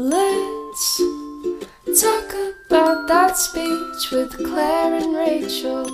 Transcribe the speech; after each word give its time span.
Let's 0.00 0.98
talk 2.00 2.32
about 2.68 3.08
that 3.08 3.36
speech 3.36 4.12
with 4.12 4.30
Claire 4.46 4.94
and 4.94 5.12
Rachel. 5.12 5.86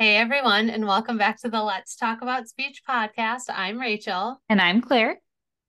Hey 0.00 0.16
everyone, 0.16 0.68
and 0.68 0.84
welcome 0.84 1.16
back 1.16 1.40
to 1.42 1.48
the 1.48 1.62
Let's 1.62 1.94
Taco 1.94 2.26
Bout 2.26 2.48
Speech 2.48 2.82
podcast. 2.88 3.42
I'm 3.48 3.78
Rachel, 3.78 4.42
And 4.48 4.60
I'm 4.60 4.80
Claire. 4.80 5.20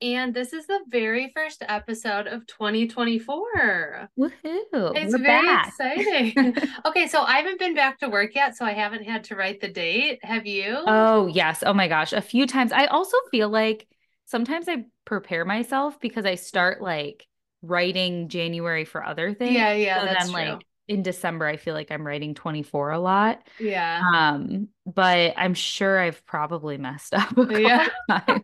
And 0.02 0.34
this 0.34 0.54
is 0.54 0.68
the 0.68 0.80
very 0.90 1.32
first 1.36 1.64
episode 1.68 2.28
of 2.28 2.46
2024. 2.48 4.10
Woohoo. 4.18 4.32
It's 4.74 5.14
We're 5.14 5.18
very 5.18 5.48
back. 5.48 5.68
exciting. 5.68 6.56
okay, 6.86 7.08
so 7.08 7.22
I 7.22 7.38
haven't 7.38 7.60
been 7.60 7.74
back 7.74 8.00
to 8.00 8.10
work 8.10 8.36
yet, 8.36 8.56
so 8.56 8.66
I 8.66 8.74
haven't 8.74 9.04
had 9.04 9.24
to 9.26 9.36
write 9.36 9.60
the 9.60 9.70
date. 9.70 10.20
Have 10.24 10.46
you? 10.46 10.78
oh, 10.86 11.28
yes. 11.28 11.64
Oh 11.66 11.74
my 11.74 11.88
gosh. 11.88 12.14
A 12.14 12.22
few 12.22 12.46
times. 12.46 12.72
I 12.72 12.86
also 12.86 13.18
feel 13.32 13.50
like 13.50 13.88
sometimes 14.26 14.68
I 14.70 14.86
prepare 15.06 15.46
myself 15.46 16.00
because 16.00 16.26
I 16.26 16.36
start 16.36 16.82
like 16.82 17.26
writing 17.62 18.28
January 18.30 18.86
for 18.86 19.04
other 19.04 19.34
things. 19.34 19.54
yeah, 19.54 19.74
yeah, 19.74 20.00
so 20.02 20.06
that's 20.06 20.26
then 20.32 20.34
true. 20.34 20.52
like 20.54 20.66
in 20.88 21.04
December, 21.04 21.46
I 21.46 21.58
feel 21.58 21.74
like 21.74 21.92
I'm 21.92 22.06
writing 22.06 22.34
24 22.34 22.92
a 22.92 23.00
lot. 23.00 23.46
yeah. 23.60 24.08
Um, 24.16 24.70
but 24.86 25.34
I'm 25.38 25.54
sure 25.54 26.00
I've 26.00 26.26
probably 26.26 26.78
messed 26.78 27.14
up 27.16 27.34
Yeah. 27.50 27.88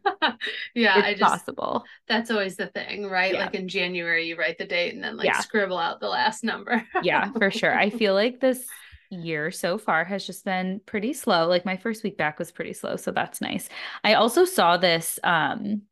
yeah, 0.75 0.99
It's 0.99 1.07
I 1.07 1.13
just 1.13 1.21
possible. 1.21 1.85
that's 2.07 2.31
always 2.31 2.55
the 2.57 2.67
thing, 2.67 3.05
right? 3.09 3.33
Yeah. 3.33 3.39
Like 3.39 3.55
in 3.55 3.67
January, 3.67 4.27
you 4.27 4.35
write 4.35 4.57
the 4.57 4.65
date 4.65 4.93
and 4.93 5.03
then 5.03 5.17
like 5.17 5.25
Yeah. 5.27 5.39
scribble 5.39 5.77
out 5.77 5.99
the 5.99 6.09
last 6.09 6.43
number. 6.43 6.85
Yeah, 6.99 7.31
for 7.37 7.51
sure. 7.51 7.73
I 7.77 7.89
feel 7.89 8.13
like 8.13 8.39
this 8.39 8.75
year 9.09 9.51
so 9.51 9.77
far 9.77 10.03
has 10.03 10.25
just 10.25 10.43
been 10.45 10.81
pretty 10.85 11.13
slow. 11.13 11.47
Like 11.47 11.65
my 11.65 11.77
first 11.77 12.03
week 12.03 12.17
back 12.17 12.39
was 12.39 12.51
pretty 12.51 12.73
slow, 12.73 12.95
so 12.95 13.11
that's 13.11 13.41
nice. 13.41 13.69
I 14.03 14.15
also 14.15 14.45
saw 14.45 14.77
this 14.77 15.19
um 15.23 15.83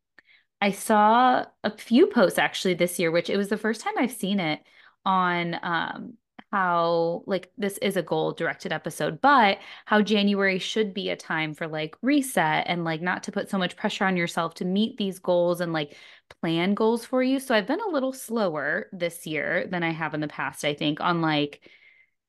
I 0.62 0.72
saw 0.72 1.46
a 1.64 1.72
few 1.78 2.08
posts 2.08 2.40
actually 2.40 2.76
this 2.76 3.00
year, 3.00 3.12
which 3.12 3.30
it 3.30 3.38
was 3.38 3.50
the 3.50 3.58
first 3.58 3.82
time 3.82 3.96
I've 3.98 4.12
seen 4.12 4.40
it 4.40 4.62
on 5.06 5.60
um 5.64 6.14
how 6.52 7.24
like 7.28 7.52
this 7.58 7.78
is 7.80 7.96
a 7.98 8.02
goal 8.02 8.34
directed 8.34 8.72
episode, 8.74 9.22
but 9.22 9.60
how 9.86 10.02
January 10.02 10.60
should 10.60 10.94
be 10.94 11.10
a 11.10 11.16
time 11.16 11.54
for 11.54 11.68
like 11.68 11.96
reset 12.02 12.66
and 12.68 12.84
like 12.84 13.02
not 13.02 13.24
to 13.24 13.32
put 13.32 13.50
so 13.50 13.58
much 13.58 13.78
pressure 13.78 14.06
on 14.06 14.18
yourself 14.18 14.54
to 14.56 14.66
meet 14.66 14.98
these 14.98 15.20
goals 15.20 15.62
and 15.62 15.74
like 15.74 15.96
plan 16.42 16.74
goals 16.74 17.06
for 17.06 17.24
you. 17.24 17.40
So 17.40 17.56
I've 17.56 17.68
been 17.68 17.82
a 17.82 17.90
little 17.90 18.14
slower 18.14 18.88
this 18.92 19.26
year 19.26 19.68
than 19.70 19.84
I 19.84 19.92
have 19.92 20.14
in 20.14 20.22
the 20.22 20.28
past, 20.28 20.66
I 20.66 20.74
think, 20.74 21.00
on 21.02 21.22
like 21.22 21.62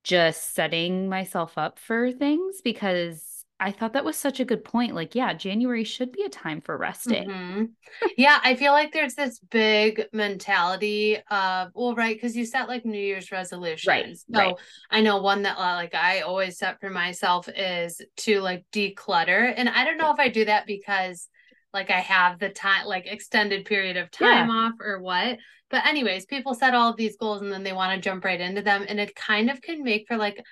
just 0.05 0.55
setting 0.55 1.09
myself 1.09 1.59
up 1.59 1.78
for 1.78 2.12
things 2.12 2.61
because 2.62 3.31
I 3.63 3.71
thought 3.71 3.93
that 3.93 4.05
was 4.05 4.17
such 4.17 4.41
a 4.41 4.45
good 4.45 4.65
point. 4.65 4.97
Like, 4.97 5.15
yeah, 5.15 5.33
January 5.35 5.85
should 5.85 6.11
be 6.11 6.25
a 6.25 6.29
time 6.29 6.61
for 6.61 6.77
resting. 6.77 7.29
Mhm. 7.29 7.71
Yeah, 8.17 8.41
I 8.43 8.57
feel 8.57 8.73
like 8.73 8.93
there's 8.93 9.15
this 9.15 9.39
big 9.39 10.09
mentality 10.13 11.19
of, 11.31 11.71
well, 11.73 11.95
right, 11.95 12.17
because 12.17 12.37
you 12.37 12.45
set 12.45 12.67
like 12.67 12.85
New 12.85 12.99
Year's 12.99 13.31
resolutions. 13.31 14.25
So 14.33 14.39
right. 14.39 14.55
I 14.91 15.01
know 15.01 15.23
one 15.23 15.43
that 15.43 15.57
uh, 15.57 15.77
like 15.77 15.95
I 15.95 16.23
always 16.23 16.59
set 16.59 16.81
for 16.81 16.91
myself 16.91 17.49
is 17.49 18.01
to 18.19 18.41
like 18.41 18.65
declutter. 18.73 19.55
And 19.57 19.69
I 19.69 19.85
don't 19.85 19.99
know 19.99 20.13
if 20.13 20.19
I 20.19 20.29
do 20.29 20.45
that 20.47 20.67
because 20.67 21.29
like 21.73 21.91
I 21.91 22.01
have 22.01 22.41
the 22.41 22.49
time, 22.49 22.87
like 22.87 23.07
extended 23.07 23.65
period 23.65 23.97
of 23.97 24.11
time 24.11 24.51
off 24.51 24.73
or 24.81 25.01
what. 25.01 25.39
But 25.71 25.87
anyways, 25.87 26.27
people 26.27 26.55
set 26.55 26.75
all 26.75 26.91
of 26.91 26.97
these 26.97 27.17
goals 27.17 27.43
and 27.43 27.53
then 27.53 27.63
they 27.63 27.73
want 27.73 27.95
to 27.95 28.01
jump 28.01 28.25
right 28.25 28.41
into 28.41 28.61
them. 28.61 28.85
And 28.89 28.99
it 28.99 29.15
kind 29.15 29.51
of 29.51 29.63
can 29.63 29.85
make 29.85 30.07
for 30.09 30.17
like 30.17 30.45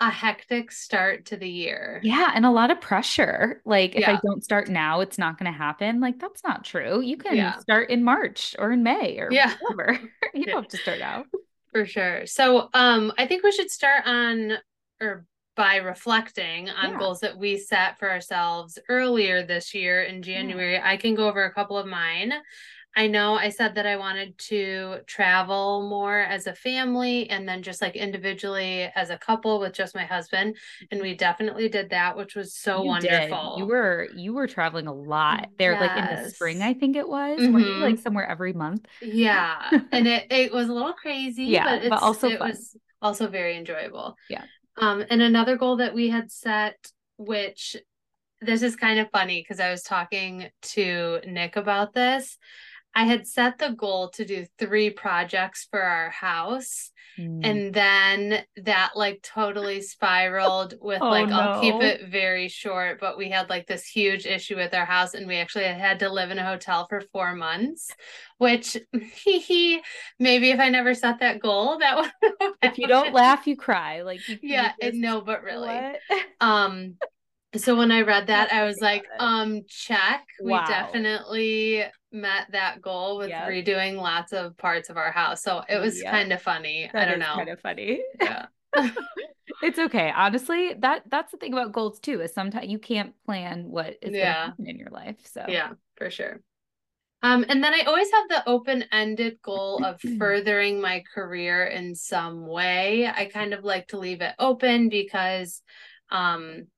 a 0.00 0.10
hectic 0.10 0.70
start 0.70 1.26
to 1.26 1.36
the 1.36 1.48
year. 1.48 2.00
Yeah, 2.04 2.30
and 2.34 2.46
a 2.46 2.50
lot 2.50 2.70
of 2.70 2.80
pressure. 2.80 3.60
Like, 3.64 3.96
if 3.96 4.06
I 4.08 4.18
don't 4.24 4.44
start 4.44 4.68
now, 4.68 5.00
it's 5.00 5.18
not 5.18 5.38
going 5.38 5.50
to 5.50 5.56
happen. 5.58 6.00
Like, 6.00 6.18
that's 6.20 6.42
not 6.44 6.64
true. 6.64 7.00
You 7.00 7.16
can 7.16 7.36
Yeah. 7.36 7.58
start 7.58 7.90
in 7.90 8.04
March 8.04 8.54
or 8.58 8.70
in 8.72 8.82
May 8.82 9.18
or 9.18 9.30
Yeah. 9.32 9.54
whatever. 9.60 9.98
you 10.34 10.44
Yeah. 10.46 10.52
don't 10.52 10.62
have 10.62 10.68
to 10.70 10.76
start 10.78 10.98
now. 11.00 11.24
For 11.72 11.84
sure. 11.84 12.26
So 12.26 12.68
um 12.74 13.12
I 13.18 13.26
think 13.26 13.42
we 13.42 13.52
should 13.52 13.70
start 13.70 14.06
on 14.06 14.52
or 15.00 15.26
by 15.56 15.76
reflecting 15.76 16.70
on 16.70 16.90
Yeah. 16.92 16.98
goals 16.98 17.20
that 17.20 17.36
we 17.36 17.58
set 17.58 17.98
for 17.98 18.08
ourselves 18.08 18.78
earlier 18.88 19.42
this 19.42 19.74
year 19.74 20.02
in 20.02 20.22
January. 20.22 20.80
I 20.80 20.96
can 20.96 21.16
go 21.16 21.28
over 21.28 21.44
a 21.44 21.52
couple 21.52 21.76
of 21.76 21.86
mine. 21.86 22.32
I 22.98 23.06
know 23.06 23.34
I 23.36 23.50
said 23.50 23.76
that 23.76 23.86
I 23.86 23.96
wanted 23.96 24.36
to 24.38 24.98
travel 25.06 25.88
more 25.88 26.18
as 26.18 26.48
a 26.48 26.54
family 26.54 27.30
and 27.30 27.48
then 27.48 27.62
just 27.62 27.80
like 27.80 27.94
individually 27.94 28.90
as 28.94 29.10
a 29.10 29.16
couple 29.16 29.60
with 29.60 29.72
just 29.72 29.94
my 29.94 30.04
husband. 30.04 30.56
And 30.90 31.00
we 31.00 31.14
definitely 31.14 31.68
did 31.68 31.90
that, 31.90 32.16
which 32.16 32.34
was 32.34 32.54
so 32.54 32.78
You 32.82 32.82
did. 32.82 32.88
wonderful. 32.88 33.54
You 33.56 33.66
were 33.66 34.08
you 34.12 34.34
were 34.34 34.48
traveling 34.48 34.88
a 34.88 34.92
lot 34.92 35.48
there, 35.58 35.78
like 35.80 35.96
in 35.96 36.08
the 36.08 36.28
spring, 36.28 36.60
I 36.60 36.74
think 36.74 36.96
it 36.96 37.08
was. 37.08 37.38
Weren't 37.38 37.66
you 37.66 37.80
like 37.80 37.98
somewhere 37.98 38.26
every 38.28 38.52
month? 38.52 38.86
Yeah, 39.00 39.70
and 39.92 40.08
it 40.08 40.26
it 40.30 40.52
was 40.52 40.68
a 40.68 40.72
little 40.72 40.92
crazy, 40.92 41.44
Yeah, 41.44 41.64
but 41.64 41.88
but 41.88 42.02
also 42.02 42.28
it 42.30 42.38
fun. 42.40 42.50
was 42.50 42.76
also 43.00 43.28
very 43.28 43.56
enjoyable. 43.56 44.16
Yeah. 44.28 44.44
Um, 44.76 45.04
and 45.08 45.22
another 45.22 45.56
goal 45.56 45.76
that 45.76 45.94
we 45.94 46.08
had 46.08 46.30
set, 46.30 46.76
which 47.16 47.76
this 48.40 48.62
is 48.62 48.76
kind 48.76 49.00
of 49.00 49.10
funny 49.10 49.40
because 49.40 49.60
I 49.60 49.70
was 49.70 49.82
talking 49.82 50.48
to 50.62 51.20
Nick 51.26 51.56
about 51.56 51.94
this. 51.94 52.38
I 52.98 53.04
had 53.04 53.26
set 53.26 53.58
the 53.58 53.70
goal 53.70 54.10
to 54.10 54.24
do 54.24 54.46
three 54.58 54.90
projects 54.90 55.66
for 55.70 55.80
our 55.80 56.10
house, 56.10 56.90
Mm. 57.18 57.40
and 57.44 57.74
then 57.74 58.44
that 58.64 58.90
like 58.94 59.20
totally 59.22 59.80
spiraled 59.82 60.74
with 60.80 61.02
Oh, 61.02 61.08
like 61.10 61.28
I'll 61.30 61.60
keep 61.60 61.74
it 61.82 62.08
very 62.08 62.48
short, 62.48 63.00
but 63.00 63.18
we 63.18 63.28
had 63.28 63.48
like 63.50 63.66
this 63.66 63.84
huge 63.84 64.24
issue 64.24 64.54
with 64.54 64.72
our 64.72 64.84
house 64.84 65.14
and 65.14 65.26
we 65.26 65.36
actually 65.36 65.64
had 65.64 65.98
to 66.00 66.10
live 66.10 66.30
in 66.30 66.38
a 66.38 66.44
hotel 66.44 66.86
for 66.88 67.00
four 67.12 67.34
months, 67.34 67.90
which 68.38 68.76
he 69.24 69.40
he 69.40 69.80
maybe 70.20 70.50
if 70.50 70.60
I 70.60 70.68
never 70.68 70.94
set 70.94 71.18
that 71.18 71.40
goal, 71.40 71.78
that 71.78 71.96
would 71.98 72.12
if 72.62 72.78
you 72.78 72.86
don't 72.86 73.12
laugh, 73.12 73.46
you 73.48 73.56
cry. 73.56 74.02
Like 74.02 74.26
you 74.28 74.38
Yeah, 74.42 74.72
just- 74.80 74.94
no, 74.94 75.20
but 75.20 75.42
really. 75.42 75.68
What? 75.68 76.00
Um 76.40 76.98
so 77.56 77.74
when 77.76 77.90
I 77.90 78.02
read 78.02 78.26
that, 78.26 78.52
I 78.52 78.64
was 78.64 78.78
like, 78.80 79.04
um, 79.18 79.62
check. 79.68 80.22
Wow. 80.40 80.60
We 80.62 80.72
definitely 80.72 81.84
met 82.12 82.46
that 82.52 82.80
goal 82.80 83.18
with 83.18 83.30
Yep. 83.30 83.48
redoing 83.48 83.96
lots 83.96 84.32
of 84.32 84.56
parts 84.56 84.90
of 84.90 84.96
our 84.96 85.10
house. 85.12 85.42
So 85.42 85.62
it 85.68 85.78
was 85.78 86.02
Yep. 86.02 86.12
kind 86.12 86.32
of 86.32 86.42
funny. 86.42 86.90
I 86.94 87.04
don't 87.04 87.18
know. 87.18 87.34
kind 87.34 87.48
of 87.50 87.60
funny. 87.60 88.02
Yeah. 88.20 88.46
It's 89.60 89.78
okay. 89.78 90.12
Honestly, 90.14 90.74
that 90.78 91.02
that's 91.10 91.32
the 91.32 91.38
thing 91.38 91.52
about 91.52 91.72
goals 91.72 91.98
too, 91.98 92.20
is 92.20 92.32
sometimes 92.32 92.68
you 92.68 92.78
can't 92.78 93.12
plan 93.26 93.70
what 93.70 93.96
is 94.02 94.14
Yeah. 94.14 94.52
in 94.64 94.78
your 94.78 94.90
life. 94.90 95.16
So 95.26 95.44
Yeah, 95.48 95.70
for 95.96 96.10
sure. 96.10 96.40
Um, 97.22 97.44
and 97.48 97.62
then 97.64 97.74
I 97.74 97.80
always 97.80 98.08
have 98.12 98.28
the 98.28 98.48
open-ended 98.48 99.42
goal 99.42 99.82
of 99.82 100.00
furthering 100.20 100.80
my 100.80 101.02
career 101.12 101.64
in 101.66 101.96
some 101.96 102.46
way. 102.46 103.08
I 103.08 103.24
kind 103.26 103.52
of 103.52 103.64
like 103.64 103.88
to 103.88 103.98
leave 103.98 104.20
it 104.20 104.34
open 104.38 104.88
because 104.88 105.60
um 106.10 106.68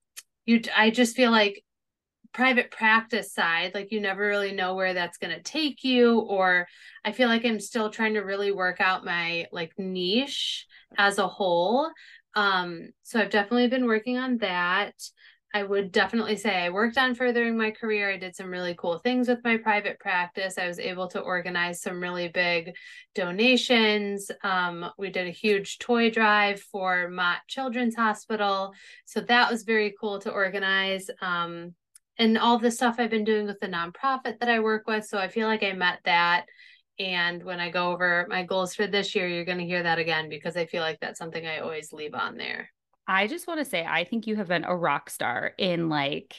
you 0.46 0.62
I 0.74 0.90
just 0.90 1.14
feel 1.16 1.30
like 1.30 1.62
private 2.32 2.70
practice 2.70 3.32
side, 3.32 3.72
like 3.74 3.92
you 3.92 4.00
never 4.00 4.26
really 4.26 4.52
know 4.52 4.74
where 4.74 4.94
that's 4.94 5.18
going 5.18 5.34
to 5.34 5.42
take 5.42 5.84
you 5.84 6.20
or 6.20 6.66
I 7.04 7.12
feel 7.12 7.28
like 7.28 7.44
I'm 7.44 7.60
still 7.60 7.90
trying 7.90 8.14
to 8.14 8.20
really 8.20 8.52
work 8.52 8.80
out 8.80 9.04
my 9.04 9.46
like 9.52 9.72
niche 9.78 10.66
as 10.96 11.18
a 11.18 11.28
whole. 11.28 11.90
Um 12.34 12.90
so 13.02 13.20
I've 13.20 13.30
definitely 13.30 13.68
been 13.68 13.86
working 13.86 14.16
on 14.16 14.38
that. 14.38 14.94
I 15.52 15.64
would 15.64 15.90
definitely 15.90 16.36
say 16.36 16.64
I 16.64 16.70
worked 16.70 16.96
on 16.96 17.16
furthering 17.16 17.58
my 17.58 17.72
career. 17.72 18.12
I 18.12 18.18
did 18.18 18.36
some 18.36 18.50
really 18.50 18.74
cool 18.74 18.98
things 18.98 19.26
with 19.26 19.42
my 19.42 19.56
private 19.56 19.98
practice. 19.98 20.58
I 20.58 20.68
was 20.68 20.78
able 20.78 21.08
to 21.08 21.20
organize 21.20 21.82
some 21.82 22.00
really 22.00 22.28
big 22.28 22.72
donations. 23.16 24.30
Um, 24.44 24.86
we 24.96 25.10
did 25.10 25.26
a 25.26 25.32
huge 25.32 25.78
toy 25.78 26.10
drive 26.10 26.60
for 26.60 27.08
Mott 27.08 27.38
Children's 27.48 27.96
Hospital. 27.96 28.72
So 29.06 29.20
that 29.22 29.50
was 29.50 29.64
very 29.64 29.92
cool 30.00 30.20
to 30.20 30.30
organize. 30.30 31.10
Um, 31.20 31.74
and 32.20 32.38
all 32.38 32.58
the 32.58 32.70
stuff 32.70 32.96
I've 32.98 33.10
been 33.10 33.24
doing 33.24 33.46
with 33.46 33.58
the 33.60 33.66
nonprofit 33.68 34.38
that 34.38 34.48
I 34.48 34.60
work 34.60 34.86
with. 34.86 35.06
So 35.06 35.18
I 35.18 35.28
feel 35.28 35.48
like 35.48 35.64
I 35.64 35.72
met 35.72 36.00
that. 36.04 36.46
And 36.98 37.42
when 37.42 37.60
I 37.60 37.70
go 37.70 37.90
over 37.92 38.26
my 38.28 38.44
goals 38.44 38.74
for 38.74 38.86
this 38.86 39.14
year, 39.14 39.26
you're 39.26 39.46
going 39.46 39.58
to 39.58 39.64
hear 39.64 39.82
that 39.82 39.98
again 39.98 40.28
because 40.28 40.56
I 40.56 40.66
feel 40.66 40.82
like 40.82 41.00
that's 41.00 41.18
something 41.18 41.46
I 41.46 41.58
always 41.60 41.92
leave 41.92 42.14
on 42.14 42.36
there. 42.36 42.70
I 43.06 43.26
just 43.26 43.46
want 43.48 43.60
to 43.60 43.64
say 43.64 43.84
I 43.84 44.04
think 44.04 44.26
you 44.26 44.36
have 44.36 44.48
been 44.48 44.64
a 44.64 44.76
rock 44.76 45.10
star 45.10 45.52
in 45.58 45.88
like 45.88 46.36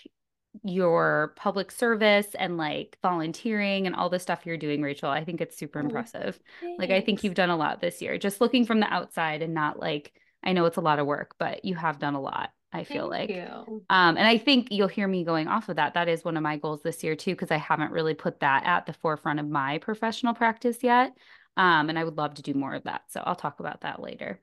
your 0.64 1.34
public 1.38 1.72
service 1.72 2.28
and 2.38 2.58
like 2.58 2.98
volunteering 3.02 3.88
and 3.88 3.96
all 3.96 4.10
the 4.10 4.20
stuff 4.20 4.46
you're 4.46 4.58
doing, 4.58 4.82
Rachel. 4.82 5.10
I 5.10 5.24
think 5.26 5.42
it's 5.42 5.58
super 5.58 5.80
Oh, 5.80 5.82
impressive. 5.82 6.40
Like 6.78 6.92
I 6.92 7.02
think 7.02 7.24
you've 7.24 7.34
done 7.34 7.50
a 7.50 7.58
lot 7.58 7.82
this 7.82 8.02
year. 8.02 8.18
Just 8.18 8.42
looking 8.42 8.66
from 8.66 8.80
the 8.80 8.94
outside 8.94 9.42
and 9.42 9.54
not 9.54 9.80
like 9.80 10.14
I 10.44 10.54
know 10.54 10.66
it's 10.66 10.78
a 10.78 10.82
lot 10.82 11.00
of 11.00 11.08
work, 11.08 11.36
but 11.40 11.66
you 11.66 11.76
have 11.76 12.00
done 12.00 12.16
a 12.16 12.22
lot. 12.22 12.52
I 12.74 12.84
feel 12.84 13.10
Thank 13.10 13.30
like. 13.30 13.38
you. 13.38 13.84
Um, 13.90 14.18
and 14.18 14.26
I 14.26 14.38
think 14.38 14.68
you'll 14.72 14.88
hear 14.88 15.08
me 15.08 15.26
going 15.26 15.48
off 15.48 15.68
of 15.70 15.76
that. 15.76 15.94
That 15.94 16.08
is 16.08 16.24
one 16.24 16.38
of 16.38 16.44
my 16.44 16.58
goals 16.58 16.82
this 16.82 17.04
year 17.04 17.16
too, 17.16 17.32
because 17.32 17.52
I 17.52 17.58
haven't 17.58 17.92
really 17.92 18.14
put 18.14 18.40
that 18.40 18.66
at 18.66 18.86
the 18.86 18.94
forefront 18.94 19.40
of 19.40 19.48
my 19.48 19.78
professional 19.80 20.34
practice 20.34 20.78
yet. 20.82 21.12
Um, 21.58 21.90
and 21.90 22.00
I 22.00 22.04
would 22.04 22.18
love 22.18 22.36
to 22.36 22.42
do 22.42 22.54
more 22.54 22.74
of 22.74 22.84
that. 22.84 23.02
So 23.10 23.22
I'll 23.26 23.36
talk 23.36 23.60
about 23.60 23.82
that 23.82 24.02
later. 24.02 24.40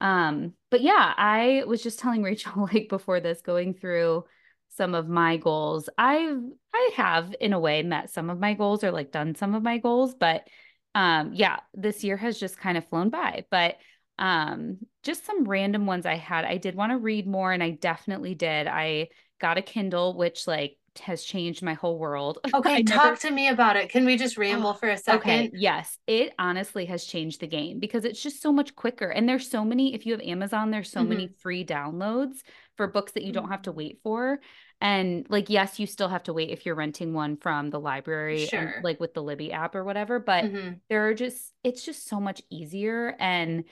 Um, 0.00 0.54
but 0.70 0.80
yeah, 0.80 1.14
I 1.16 1.64
was 1.66 1.82
just 1.82 1.98
telling 1.98 2.22
Rachel 2.24 2.68
like 2.72 2.88
before 2.88 3.20
this 3.20 3.40
going 3.40 3.74
through 3.74 4.24
some 4.70 4.94
of 4.94 5.08
my 5.08 5.36
goals. 5.36 5.88
I've 5.98 6.42
I 6.74 6.90
have 6.96 7.34
in 7.40 7.52
a 7.52 7.60
way 7.60 7.82
met 7.82 8.10
some 8.10 8.30
of 8.30 8.38
my 8.38 8.54
goals 8.54 8.84
or 8.84 8.90
like 8.90 9.10
done 9.10 9.34
some 9.34 9.54
of 9.54 9.62
my 9.62 9.78
goals, 9.78 10.14
but 10.14 10.46
um 10.94 11.32
yeah, 11.34 11.58
this 11.74 12.04
year 12.04 12.16
has 12.16 12.38
just 12.38 12.58
kind 12.58 12.78
of 12.78 12.88
flown 12.88 13.10
by. 13.10 13.44
But 13.50 13.76
um 14.18 14.78
just 15.02 15.24
some 15.24 15.44
random 15.44 15.86
ones 15.86 16.06
I 16.06 16.16
had. 16.16 16.44
I 16.44 16.56
did 16.56 16.74
want 16.74 16.92
to 16.92 16.98
read 16.98 17.26
more 17.26 17.52
and 17.52 17.62
I 17.62 17.70
definitely 17.70 18.34
did. 18.34 18.66
I 18.66 19.08
got 19.40 19.58
a 19.58 19.62
Kindle 19.62 20.16
which 20.16 20.46
like 20.46 20.76
has 21.00 21.22
changed 21.22 21.62
my 21.62 21.74
whole 21.74 21.98
world. 21.98 22.38
Okay, 22.54 22.82
talk 22.82 23.04
never... 23.04 23.16
to 23.16 23.30
me 23.30 23.48
about 23.48 23.76
it. 23.76 23.88
Can 23.88 24.04
we 24.04 24.16
just 24.16 24.36
ramble 24.36 24.70
oh, 24.70 24.74
for 24.74 24.88
a 24.88 24.96
second? 24.96 25.20
Okay, 25.20 25.50
yes. 25.54 25.96
It 26.06 26.32
honestly 26.38 26.86
has 26.86 27.04
changed 27.04 27.40
the 27.40 27.46
game 27.46 27.78
because 27.78 28.04
it's 28.04 28.20
just 28.20 28.42
so 28.42 28.52
much 28.52 28.74
quicker. 28.74 29.08
And 29.08 29.28
there's 29.28 29.48
so 29.48 29.64
many, 29.64 29.94
if 29.94 30.06
you 30.06 30.12
have 30.12 30.20
Amazon, 30.22 30.70
there's 30.70 30.90
so 30.90 31.00
mm-hmm. 31.00 31.08
many 31.08 31.28
free 31.38 31.64
downloads 31.64 32.38
for 32.76 32.88
books 32.88 33.12
that 33.12 33.22
you 33.22 33.32
don't 33.32 33.50
have 33.50 33.62
to 33.62 33.70
mm-hmm. 33.70 33.78
wait 33.78 34.00
for. 34.02 34.40
And 34.80 35.26
like, 35.28 35.50
yes, 35.50 35.78
you 35.78 35.86
still 35.86 36.08
have 36.08 36.24
to 36.24 36.32
wait 36.32 36.50
if 36.50 36.66
you're 36.66 36.74
renting 36.74 37.12
one 37.12 37.36
from 37.36 37.70
the 37.70 37.80
library, 37.80 38.46
sure. 38.46 38.60
and, 38.60 38.84
like 38.84 38.98
with 38.98 39.14
the 39.14 39.22
Libby 39.22 39.52
app 39.52 39.76
or 39.76 39.84
whatever. 39.84 40.18
But 40.18 40.44
mm-hmm. 40.44 40.74
there 40.88 41.08
are 41.08 41.14
just, 41.14 41.52
it's 41.62 41.84
just 41.84 42.08
so 42.08 42.18
much 42.18 42.42
easier. 42.50 43.14
And 43.20 43.64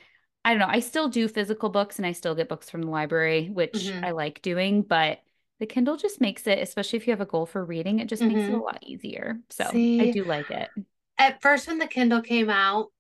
I 0.47 0.51
don't 0.51 0.61
know, 0.61 0.69
I 0.69 0.79
still 0.79 1.09
do 1.09 1.27
physical 1.27 1.71
books 1.71 1.99
and 1.99 2.07
I 2.07 2.13
still 2.13 2.37
get 2.37 2.49
books 2.49 2.71
from 2.71 2.83
the 2.83 2.89
library, 2.89 3.49
which 3.53 3.73
mm-hmm. 3.73 4.05
I 4.05 4.13
like 4.13 4.41
doing. 4.43 4.83
But 4.83 5.19
the 5.59 5.67
Kindle 5.67 5.97
just 5.97 6.21
makes 6.21 6.47
it, 6.47 6.61
especially 6.61 6.99
if 6.99 7.09
you 7.09 7.11
have 7.11 7.21
a 7.21 7.27
goal 7.27 7.47
for 7.47 7.65
reading, 7.65 7.99
it 7.99 8.07
just 8.09 8.23
mm-hmm. 8.23 8.33
makes 8.33 8.47
it 8.47 8.53
a 8.53 8.55
mm-hmm. 8.55 8.63
lot 8.63 8.79
easier. 8.81 9.41
So 9.51 9.65
See, 9.73 10.01
I 10.01 10.13
do 10.13 10.23
like 10.23 10.49
it. 10.53 10.69
At 11.19 11.43
first, 11.43 11.67
when 11.67 11.79
the 11.79 11.89
Kindle 11.89 12.23
came 12.23 12.49
out, 12.49 12.93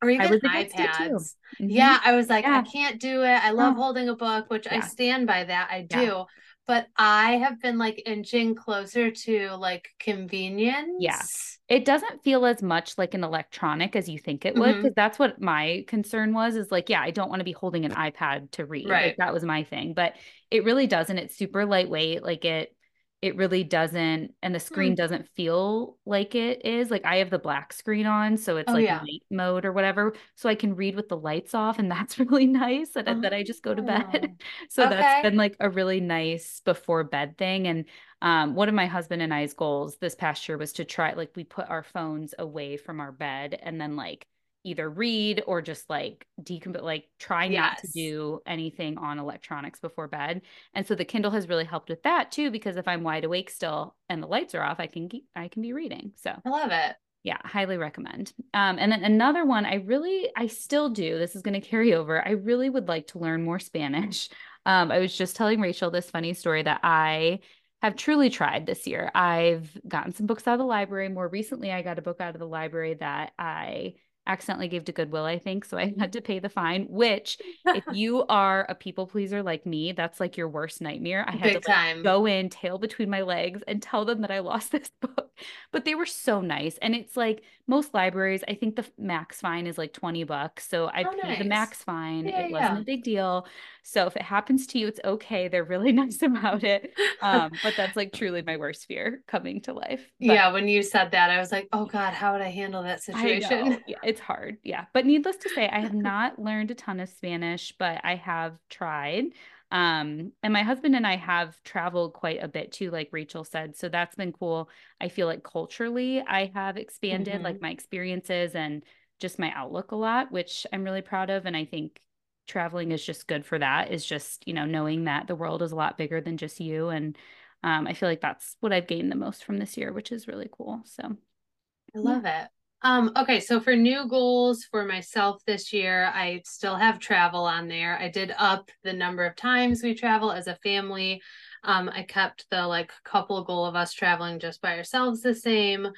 or 0.00 0.10
even 0.10 0.28
iPads, 0.28 0.74
mm-hmm. 1.10 1.70
yeah, 1.70 1.98
I 2.04 2.14
was 2.14 2.28
like, 2.28 2.44
yeah. 2.44 2.58
I 2.58 2.62
can't 2.62 3.00
do 3.00 3.22
it. 3.24 3.44
I 3.44 3.50
love 3.50 3.74
oh. 3.76 3.82
holding 3.82 4.08
a 4.08 4.14
book, 4.14 4.48
which 4.48 4.66
yeah. 4.66 4.76
I 4.76 4.80
stand 4.80 5.26
by 5.26 5.42
that. 5.42 5.68
I 5.72 5.82
do. 5.82 6.26
But 6.66 6.88
I 6.96 7.32
have 7.32 7.60
been 7.60 7.78
like 7.78 8.02
inching 8.06 8.54
closer 8.54 9.10
to 9.10 9.54
like 9.56 9.88
convenience. 10.00 10.96
Yeah 11.00 11.22
it 11.68 11.84
doesn't 11.84 12.22
feel 12.22 12.46
as 12.46 12.62
much 12.62 12.96
like 12.96 13.14
an 13.14 13.24
electronic 13.24 13.96
as 13.96 14.08
you 14.08 14.18
think 14.18 14.44
it 14.44 14.54
would 14.54 14.76
because 14.76 14.84
mm-hmm. 14.84 14.92
that's 14.94 15.18
what 15.18 15.40
my 15.40 15.84
concern 15.88 16.32
was 16.32 16.56
is 16.56 16.70
like 16.70 16.88
yeah 16.88 17.00
i 17.00 17.10
don't 17.10 17.28
want 17.28 17.40
to 17.40 17.44
be 17.44 17.52
holding 17.52 17.84
an 17.84 17.92
ipad 17.92 18.50
to 18.50 18.64
read 18.64 18.88
right 18.88 19.06
like, 19.06 19.16
that 19.16 19.32
was 19.32 19.42
my 19.42 19.64
thing 19.64 19.92
but 19.92 20.14
it 20.50 20.64
really 20.64 20.86
doesn't 20.86 21.18
it's 21.18 21.36
super 21.36 21.64
lightweight 21.66 22.22
like 22.22 22.44
it 22.44 22.74
it 23.22 23.36
really 23.36 23.64
doesn't 23.64 24.34
and 24.42 24.54
the 24.54 24.60
screen 24.60 24.92
mm. 24.92 24.96
doesn't 24.96 25.26
feel 25.30 25.96
like 26.04 26.34
it 26.34 26.64
is 26.64 26.90
like 26.90 27.04
i 27.04 27.16
have 27.16 27.30
the 27.30 27.38
black 27.38 27.72
screen 27.72 28.06
on 28.06 28.36
so 28.36 28.56
it's 28.56 28.70
oh, 28.70 28.74
like 28.74 28.84
yeah. 28.84 28.98
night 28.98 29.22
mode 29.30 29.64
or 29.64 29.72
whatever 29.72 30.14
so 30.34 30.48
i 30.48 30.54
can 30.54 30.76
read 30.76 30.94
with 30.94 31.08
the 31.08 31.16
lights 31.16 31.54
off 31.54 31.78
and 31.78 31.90
that's 31.90 32.18
really 32.18 32.46
nice 32.46 32.90
that, 32.90 33.08
oh. 33.08 33.20
that 33.20 33.32
i 33.32 33.42
just 33.42 33.62
go 33.62 33.74
to 33.74 33.82
bed 33.82 34.04
oh. 34.12 34.44
so 34.68 34.84
okay. 34.84 34.96
that's 34.96 35.22
been 35.22 35.36
like 35.36 35.56
a 35.60 35.70
really 35.70 36.00
nice 36.00 36.60
before 36.64 37.04
bed 37.04 37.36
thing 37.38 37.66
and 37.66 37.84
um, 38.22 38.54
one 38.54 38.68
of 38.68 38.74
my 38.74 38.86
husband 38.86 39.22
and 39.22 39.32
i's 39.32 39.54
goals 39.54 39.96
this 39.98 40.14
past 40.14 40.48
year 40.48 40.58
was 40.58 40.74
to 40.74 40.84
try 40.84 41.12
like 41.14 41.30
we 41.36 41.44
put 41.44 41.68
our 41.68 41.82
phones 41.82 42.34
away 42.38 42.76
from 42.76 43.00
our 43.00 43.12
bed 43.12 43.58
and 43.62 43.80
then 43.80 43.96
like 43.96 44.26
either 44.66 44.90
read 44.90 45.42
or 45.46 45.62
just 45.62 45.88
like 45.88 46.26
decomp 46.42 46.82
like 46.82 47.04
try 47.18 47.44
yes. 47.44 47.60
not 47.60 47.78
to 47.78 47.88
do 47.92 48.40
anything 48.46 48.98
on 48.98 49.18
electronics 49.18 49.80
before 49.80 50.08
bed. 50.08 50.42
And 50.74 50.86
so 50.86 50.94
the 50.94 51.04
Kindle 51.04 51.30
has 51.30 51.48
really 51.48 51.64
helped 51.64 51.88
with 51.88 52.02
that 52.02 52.32
too 52.32 52.50
because 52.50 52.76
if 52.76 52.88
I'm 52.88 53.02
wide 53.02 53.24
awake 53.24 53.50
still 53.50 53.94
and 54.08 54.22
the 54.22 54.26
lights 54.26 54.54
are 54.54 54.62
off, 54.62 54.80
I 54.80 54.88
can 54.88 55.08
I 55.34 55.48
can 55.48 55.62
be 55.62 55.72
reading. 55.72 56.12
So 56.16 56.34
I 56.44 56.48
love 56.48 56.70
it. 56.72 56.96
Yeah, 57.22 57.38
highly 57.44 57.76
recommend. 57.76 58.32
Um, 58.54 58.78
and 58.78 58.92
then 58.92 59.02
another 59.02 59.44
one, 59.44 59.66
I 59.66 59.76
really, 59.76 60.30
I 60.36 60.46
still 60.46 60.90
do. 60.90 61.18
This 61.18 61.34
is 61.34 61.42
going 61.42 61.60
to 61.60 61.66
carry 61.66 61.92
over. 61.92 62.24
I 62.24 62.30
really 62.30 62.70
would 62.70 62.86
like 62.86 63.08
to 63.08 63.18
learn 63.18 63.42
more 63.44 63.58
Spanish. 63.58 64.28
Um, 64.66 64.90
I 64.90 64.98
was 64.98 65.16
just 65.16 65.36
telling 65.36 65.60
Rachel 65.60 65.92
this 65.92 66.10
funny 66.10 66.34
story 66.34 66.64
that 66.64 66.80
I 66.82 67.38
have 67.82 67.94
truly 67.94 68.30
tried 68.30 68.66
this 68.66 68.84
year. 68.84 69.12
I've 69.14 69.70
gotten 69.86 70.12
some 70.12 70.26
books 70.26 70.44
out 70.48 70.54
of 70.54 70.58
the 70.58 70.64
library. 70.64 71.08
More 71.08 71.28
recently, 71.28 71.70
I 71.70 71.82
got 71.82 72.00
a 72.00 72.02
book 72.02 72.20
out 72.20 72.34
of 72.34 72.40
the 72.40 72.48
library 72.48 72.94
that 72.94 73.32
I 73.38 73.94
accidentally 74.26 74.68
gave 74.68 74.84
to 74.84 74.92
Goodwill, 74.92 75.24
I 75.24 75.38
think. 75.38 75.64
So 75.64 75.78
I 75.78 75.94
had 75.98 76.12
to 76.14 76.20
pay 76.20 76.38
the 76.38 76.48
fine, 76.48 76.86
which 76.88 77.38
if 77.66 77.84
you 77.92 78.24
are 78.28 78.66
a 78.68 78.74
people 78.74 79.06
pleaser 79.06 79.42
like 79.42 79.66
me, 79.66 79.92
that's 79.92 80.20
like 80.20 80.36
your 80.36 80.48
worst 80.48 80.80
nightmare. 80.80 81.24
I 81.26 81.32
had 81.32 81.54
Big 81.54 81.62
to 81.62 81.70
like, 81.70 82.02
go 82.02 82.26
in, 82.26 82.48
tail 82.48 82.78
between 82.78 83.10
my 83.10 83.22
legs, 83.22 83.62
and 83.66 83.82
tell 83.82 84.04
them 84.04 84.22
that 84.22 84.30
I 84.30 84.40
lost 84.40 84.72
this 84.72 84.90
book. 85.00 85.25
But 85.72 85.84
they 85.84 85.94
were 85.94 86.06
so 86.06 86.40
nice. 86.40 86.78
And 86.78 86.94
it's 86.94 87.16
like 87.16 87.42
most 87.66 87.94
libraries, 87.94 88.44
I 88.46 88.54
think 88.54 88.76
the 88.76 88.84
max 88.98 89.40
fine 89.40 89.66
is 89.66 89.76
like 89.76 89.92
20 89.92 90.24
bucks. 90.24 90.68
So 90.68 90.86
I 90.86 91.04
oh, 91.06 91.10
paid 91.10 91.28
nice. 91.28 91.38
the 91.38 91.44
max 91.44 91.82
fine. 91.82 92.26
Yeah, 92.26 92.40
it 92.42 92.52
wasn't 92.52 92.80
a 92.80 92.84
big 92.84 93.02
deal. 93.02 93.46
So 93.82 94.06
if 94.06 94.16
it 94.16 94.22
happens 94.22 94.66
to 94.68 94.78
you, 94.78 94.86
it's 94.86 95.00
okay. 95.04 95.48
They're 95.48 95.64
really 95.64 95.92
nice 96.04 96.22
about 96.22 96.64
it. 96.64 96.92
Um, 97.22 97.50
but 97.62 97.74
that's 97.76 97.96
like 97.96 98.12
truly 98.12 98.42
my 98.42 98.56
worst 98.56 98.86
fear 98.86 99.22
coming 99.26 99.60
to 99.62 99.72
life. 99.72 100.06
But, 100.20 100.34
yeah, 100.34 100.52
when 100.52 100.68
you 100.68 100.82
said 100.82 101.10
that, 101.12 101.30
I 101.30 101.38
was 101.38 101.50
like, 101.50 101.66
oh 101.72 101.86
God, 101.86 102.12
how 102.12 102.32
would 102.32 102.42
I 102.42 102.50
handle 102.50 102.82
that 102.82 103.02
situation? 103.02 103.82
Yeah, 103.86 103.96
it's 104.04 104.20
hard. 104.20 104.58
Yeah. 104.62 104.84
But 104.92 105.06
needless 105.06 105.36
to 105.38 105.48
say, 105.48 105.68
I 105.68 105.80
have 105.80 105.94
not 105.94 106.38
learned 106.38 106.70
a 106.70 106.74
ton 106.74 107.00
of 107.00 107.08
Spanish, 107.08 107.74
but 107.78 108.00
I 108.04 108.16
have 108.16 108.58
tried. 108.68 109.24
Um, 109.70 110.32
and 110.42 110.52
my 110.52 110.62
husband 110.62 110.94
and 110.94 111.06
I 111.06 111.16
have 111.16 111.60
traveled 111.64 112.12
quite 112.12 112.42
a 112.42 112.48
bit 112.48 112.72
too, 112.72 112.90
like 112.90 113.08
Rachel 113.12 113.44
said. 113.44 113.76
So 113.76 113.88
that's 113.88 114.14
been 114.14 114.32
cool. 114.32 114.70
I 115.00 115.08
feel 115.08 115.26
like 115.26 115.42
culturally, 115.42 116.20
I 116.20 116.52
have 116.54 116.76
expanded 116.76 117.34
mm-hmm. 117.34 117.44
like 117.44 117.60
my 117.60 117.70
experiences 117.70 118.54
and 118.54 118.84
just 119.18 119.38
my 119.38 119.52
outlook 119.52 119.92
a 119.92 119.96
lot, 119.96 120.30
which 120.30 120.66
I'm 120.72 120.84
really 120.84 121.02
proud 121.02 121.30
of. 121.30 121.46
And 121.46 121.56
I 121.56 121.64
think 121.64 122.00
traveling 122.46 122.92
is 122.92 123.04
just 123.04 123.26
good 123.26 123.44
for 123.44 123.58
that, 123.58 123.90
is 123.90 124.04
just, 124.04 124.46
you 124.46 124.54
know, 124.54 124.66
knowing 124.66 125.04
that 125.04 125.26
the 125.26 125.34
world 125.34 125.62
is 125.62 125.72
a 125.72 125.76
lot 125.76 125.98
bigger 125.98 126.20
than 126.20 126.36
just 126.36 126.60
you. 126.60 126.88
And 126.90 127.16
um, 127.64 127.86
I 127.88 127.94
feel 127.94 128.08
like 128.08 128.20
that's 128.20 128.56
what 128.60 128.72
I've 128.72 128.86
gained 128.86 129.10
the 129.10 129.16
most 129.16 129.44
from 129.44 129.58
this 129.58 129.76
year, 129.76 129.92
which 129.92 130.12
is 130.12 130.28
really 130.28 130.48
cool. 130.50 130.82
So 130.84 131.02
I 131.02 131.98
love 131.98 132.22
yeah. 132.24 132.44
it. 132.44 132.50
Um, 132.82 133.12
okay, 133.16 133.40
so 133.40 133.58
for 133.58 133.74
new 133.74 134.06
goals 134.06 134.64
for 134.64 134.84
myself 134.84 135.42
this 135.46 135.72
year, 135.72 136.10
I 136.14 136.42
still 136.44 136.76
have 136.76 136.98
travel 136.98 137.44
on 137.44 137.68
there. 137.68 137.98
I 137.98 138.08
did 138.08 138.34
up 138.36 138.70
the 138.84 138.92
number 138.92 139.24
of 139.24 139.34
times 139.34 139.82
we 139.82 139.94
travel 139.94 140.30
as 140.30 140.46
a 140.46 140.56
family. 140.56 141.22
Um, 141.64 141.88
I 141.88 142.02
kept 142.02 142.46
the 142.50 142.66
like 142.66 142.92
couple 143.04 143.42
goal 143.44 143.64
of 143.64 143.74
us 143.74 143.92
traveling 143.92 144.38
just 144.38 144.60
by 144.60 144.76
ourselves 144.76 145.22
the 145.22 145.34
same. 145.34 145.88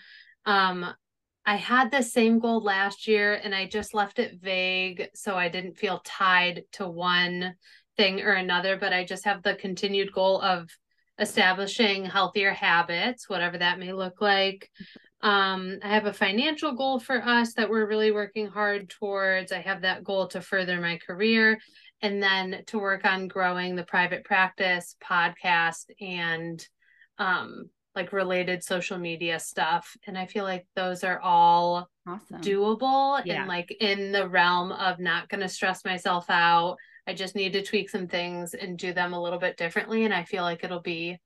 Um, 0.46 0.86
I 1.44 1.56
had 1.56 1.90
the 1.90 2.02
same 2.02 2.38
goal 2.38 2.62
last 2.62 3.08
year 3.08 3.34
and 3.34 3.54
I 3.54 3.66
just 3.66 3.92
left 3.92 4.18
it 4.18 4.40
vague 4.40 5.08
so 5.14 5.34
I 5.34 5.48
didn't 5.48 5.78
feel 5.78 6.00
tied 6.04 6.62
to 6.72 6.88
one 6.88 7.54
thing 7.96 8.20
or 8.20 8.32
another, 8.32 8.76
but 8.76 8.92
I 8.92 9.04
just 9.04 9.24
have 9.24 9.42
the 9.42 9.56
continued 9.56 10.12
goal 10.12 10.40
of 10.40 10.70
establishing 11.18 12.04
healthier 12.04 12.52
habits, 12.52 13.28
whatever 13.28 13.58
that 13.58 13.78
may 13.78 13.92
look 13.92 14.20
like. 14.20 14.70
Um, 15.20 15.78
I 15.82 15.88
have 15.88 16.06
a 16.06 16.12
financial 16.12 16.72
goal 16.72 17.00
for 17.00 17.22
us 17.22 17.54
that 17.54 17.68
we're 17.68 17.88
really 17.88 18.12
working 18.12 18.46
hard 18.46 18.88
towards. 18.88 19.50
I 19.50 19.60
have 19.60 19.82
that 19.82 20.04
goal 20.04 20.28
to 20.28 20.40
further 20.40 20.80
my 20.80 20.98
career 20.98 21.58
and 22.02 22.22
then 22.22 22.62
to 22.68 22.78
work 22.78 23.04
on 23.04 23.26
growing 23.26 23.74
the 23.74 23.82
private 23.82 24.24
practice, 24.24 24.94
podcast, 25.02 25.86
and 26.00 26.64
um, 27.18 27.68
like 27.96 28.12
related 28.12 28.62
social 28.62 28.96
media 28.96 29.40
stuff. 29.40 29.96
And 30.06 30.16
I 30.16 30.26
feel 30.26 30.44
like 30.44 30.66
those 30.76 31.02
are 31.02 31.18
all 31.18 31.88
awesome. 32.06 32.40
doable 32.40 33.20
yeah. 33.24 33.40
and 33.40 33.48
like 33.48 33.76
in 33.80 34.12
the 34.12 34.28
realm 34.28 34.70
of 34.70 35.00
not 35.00 35.28
going 35.28 35.40
to 35.40 35.48
stress 35.48 35.84
myself 35.84 36.26
out. 36.30 36.76
I 37.08 37.14
just 37.14 37.34
need 37.34 37.54
to 37.54 37.64
tweak 37.64 37.90
some 37.90 38.06
things 38.06 38.54
and 38.54 38.78
do 38.78 38.92
them 38.92 39.14
a 39.14 39.20
little 39.20 39.38
bit 39.40 39.56
differently. 39.56 40.04
And 40.04 40.14
I 40.14 40.22
feel 40.22 40.44
like 40.44 40.62
it'll 40.62 40.80
be 40.80 41.18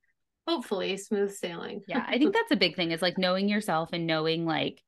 hopefully 0.47 0.97
smooth 0.97 1.33
sailing. 1.33 1.83
yeah, 1.87 2.05
I 2.07 2.19
think 2.19 2.35
that's 2.35 2.51
a 2.51 2.57
big 2.57 2.77
thing 2.77 2.91
is 2.91 3.03
like 3.03 3.19
knowing 3.19 3.49
yourself 3.49 3.91
and 3.93 4.07
knowing 4.07 4.47
like 4.47 4.83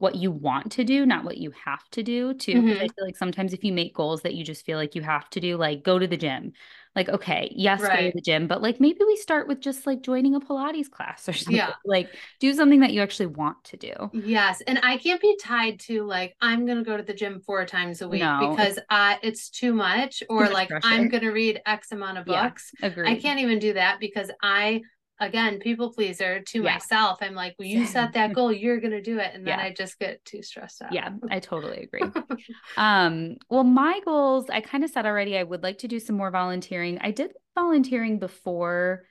what 0.00 0.14
you 0.14 0.30
want 0.30 0.72
to 0.72 0.82
do, 0.82 1.04
not 1.04 1.24
what 1.24 1.36
you 1.36 1.52
have 1.62 1.86
to 1.90 2.02
do 2.02 2.32
too. 2.32 2.54
Mm-hmm. 2.54 2.82
I 2.82 2.88
feel 2.88 3.04
like 3.04 3.18
sometimes 3.18 3.52
if 3.52 3.62
you 3.62 3.72
make 3.72 3.94
goals 3.94 4.22
that 4.22 4.34
you 4.34 4.42
just 4.42 4.64
feel 4.64 4.78
like 4.78 4.94
you 4.94 5.02
have 5.02 5.28
to 5.30 5.40
do, 5.40 5.58
like 5.58 5.84
go 5.84 5.98
to 5.98 6.06
the 6.06 6.16
gym. 6.16 6.52
Like, 6.96 7.10
okay, 7.10 7.52
yes, 7.54 7.82
right. 7.82 8.00
go 8.00 8.06
to 8.06 8.12
the 8.14 8.22
gym, 8.22 8.46
but 8.48 8.62
like 8.62 8.80
maybe 8.80 8.98
we 9.06 9.14
start 9.16 9.46
with 9.46 9.60
just 9.60 9.86
like 9.86 10.00
joining 10.02 10.34
a 10.34 10.40
Pilates 10.40 10.90
class 10.90 11.28
or 11.28 11.32
something. 11.34 11.54
Yeah. 11.54 11.74
Like 11.84 12.08
do 12.40 12.54
something 12.54 12.80
that 12.80 12.94
you 12.94 13.02
actually 13.02 13.26
want 13.26 13.62
to 13.64 13.76
do. 13.76 13.92
Yes. 14.14 14.62
And 14.62 14.80
I 14.82 14.96
can't 14.96 15.20
be 15.20 15.36
tied 15.36 15.78
to 15.80 16.02
like, 16.04 16.34
I'm 16.40 16.66
gonna 16.66 16.82
go 16.82 16.96
to 16.96 17.02
the 17.02 17.14
gym 17.14 17.42
four 17.44 17.66
times 17.66 18.00
a 18.00 18.08
week 18.08 18.22
no, 18.22 18.48
because 18.50 18.78
it's, 18.78 18.86
uh, 18.88 19.16
it's 19.22 19.50
too 19.50 19.74
much, 19.74 20.22
or 20.30 20.38
too 20.38 20.44
much 20.44 20.52
like 20.54 20.68
pressure. 20.70 20.88
I'm 20.88 21.08
gonna 21.08 21.30
read 21.30 21.60
X 21.66 21.92
amount 21.92 22.16
of 22.16 22.24
books. 22.24 22.72
Yeah, 22.82 23.04
I 23.04 23.16
can't 23.16 23.40
even 23.40 23.58
do 23.58 23.74
that 23.74 24.00
because 24.00 24.30
I 24.42 24.80
again 25.20 25.58
people 25.60 25.92
pleaser 25.92 26.40
to 26.40 26.62
yeah. 26.62 26.72
myself. 26.72 27.18
I'm 27.20 27.34
like 27.34 27.54
well 27.58 27.68
you 27.68 27.86
set 27.86 28.14
that 28.14 28.32
goal 28.32 28.52
you're 28.52 28.80
gonna 28.80 29.02
do 29.02 29.18
it. 29.18 29.30
And 29.34 29.46
then 29.46 29.58
yeah. 29.58 29.64
i 29.64 29.72
just 29.72 29.98
get 29.98 30.24
too 30.24 30.42
stressed 30.42 30.82
out. 30.82 30.92
Yeah 30.92 31.10
i 31.30 31.38
totally 31.38 31.82
agree. 31.82 32.02
Um 32.76 33.36
well 33.48 33.64
my 33.64 34.00
goals 34.04 34.50
i 34.50 34.60
kind 34.60 34.82
of 34.84 34.90
said 34.90 35.06
already 35.06 35.36
i 35.38 35.42
would 35.42 35.62
like 35.62 35.78
to 35.78 35.88
do 35.88 36.00
some 36.00 36.16
more 36.16 36.30
volunteering. 36.30 36.98
I 37.00 37.10
did 37.10 37.32
volunteering 37.54 38.18
before 38.18 39.04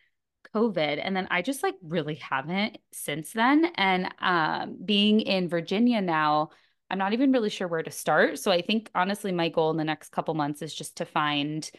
covid 0.56 1.00
and 1.04 1.16
then 1.16 1.28
i 1.30 1.42
just 1.42 1.62
like 1.62 1.76
really 1.82 2.16
haven't 2.16 2.78
since 2.92 3.32
then. 3.32 3.72
And 3.76 4.14
um 4.20 4.78
being 4.84 5.22
in 5.22 5.48
virginia 5.48 6.02
now 6.02 6.50
I'm 6.90 6.98
not 6.98 7.14
even 7.14 7.32
really 7.32 7.50
sure 7.50 7.68
where 7.68 7.84
to 7.84 7.92
start. 7.92 8.40
So 8.40 8.52
I 8.52 8.62
think 8.62 8.90
honestly, 8.96 9.32
my 9.32 9.50
goal 9.50 9.70
in 9.70 9.78
the 9.78 9.84
next 9.84 10.10
couple 10.10 10.34
months 10.34 10.64
is 10.64 10.74
just 10.74 10.98
to 10.98 11.06
find 11.06 11.70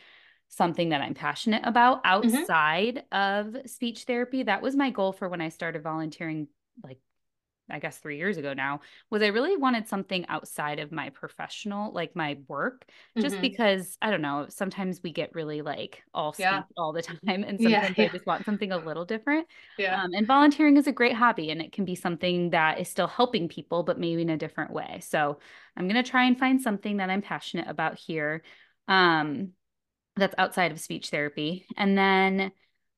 something 0.50 0.90
that 0.90 1.00
I'm 1.00 1.14
passionate 1.14 1.62
about 1.64 2.02
outside 2.04 3.04
of 3.12 3.56
speech 3.66 4.04
therapy. 4.04 4.42
That 4.44 4.62
was 4.62 4.76
my 4.76 4.90
goal 4.90 5.12
for 5.12 5.28
when 5.28 5.40
I 5.40 5.48
started 5.48 5.82
volunteering, 5.82 6.48
like 6.84 6.98
I 7.70 7.78
guess 7.78 7.98
three 7.98 8.16
years 8.18 8.36
ago 8.36 8.52
now, 8.52 8.80
was 9.10 9.22
I 9.22 9.28
really 9.28 9.56
wanted 9.56 9.86
something 9.86 10.26
outside 10.26 10.80
of 10.80 10.90
my 10.90 11.10
professional, 11.10 11.92
like 11.92 12.16
my 12.16 12.38
work, 12.48 12.84
just 13.16 13.36
Mhm. 13.36 13.42
because 13.42 13.96
I 14.02 14.10
don't 14.10 14.22
know, 14.22 14.46
sometimes 14.48 15.00
we 15.04 15.12
get 15.12 15.34
really 15.36 15.62
like 15.62 16.02
all 16.12 16.34
Yeah. 16.36 16.64
all 16.76 16.92
the 16.92 17.02
time. 17.26 17.44
And 17.44 17.60
Yeah, 17.60 17.82
sometimes 17.82 17.96
I 17.96 18.02
yeah. 18.02 18.08
just 18.08 18.26
want 18.26 18.44
something 18.44 18.72
a 18.72 18.78
little 18.78 19.04
different. 19.04 19.46
Yeah. 19.78 20.02
Um, 20.02 20.10
and 20.14 20.26
volunteering 20.26 20.76
is 20.78 20.88
a 20.88 20.92
great 20.92 21.14
hobby 21.14 21.50
and 21.50 21.62
it 21.62 21.70
can 21.72 21.84
be 21.84 21.94
something 21.94 22.50
that 22.50 22.80
is 22.80 22.88
still 22.88 23.06
helping 23.06 23.48
people, 23.48 23.84
but 23.84 23.98
maybe 24.00 24.22
in 24.22 24.30
a 24.30 24.36
different 24.36 24.72
way. 24.72 25.00
So 25.04 25.38
I'm 25.76 25.88
going 25.88 26.02
to 26.02 26.10
try 26.10 26.24
and 26.24 26.38
find 26.38 26.60
something 26.60 26.96
that 26.98 27.10
I'm 27.10 27.22
passionate 27.22 27.68
about 27.68 27.98
here 27.98 28.42
um, 28.88 29.52
that's 30.16 30.34
outside 30.38 30.72
of 30.72 30.80
speech 30.80 31.10
therapy. 31.10 31.66
And 31.76 31.96
then 31.96 32.52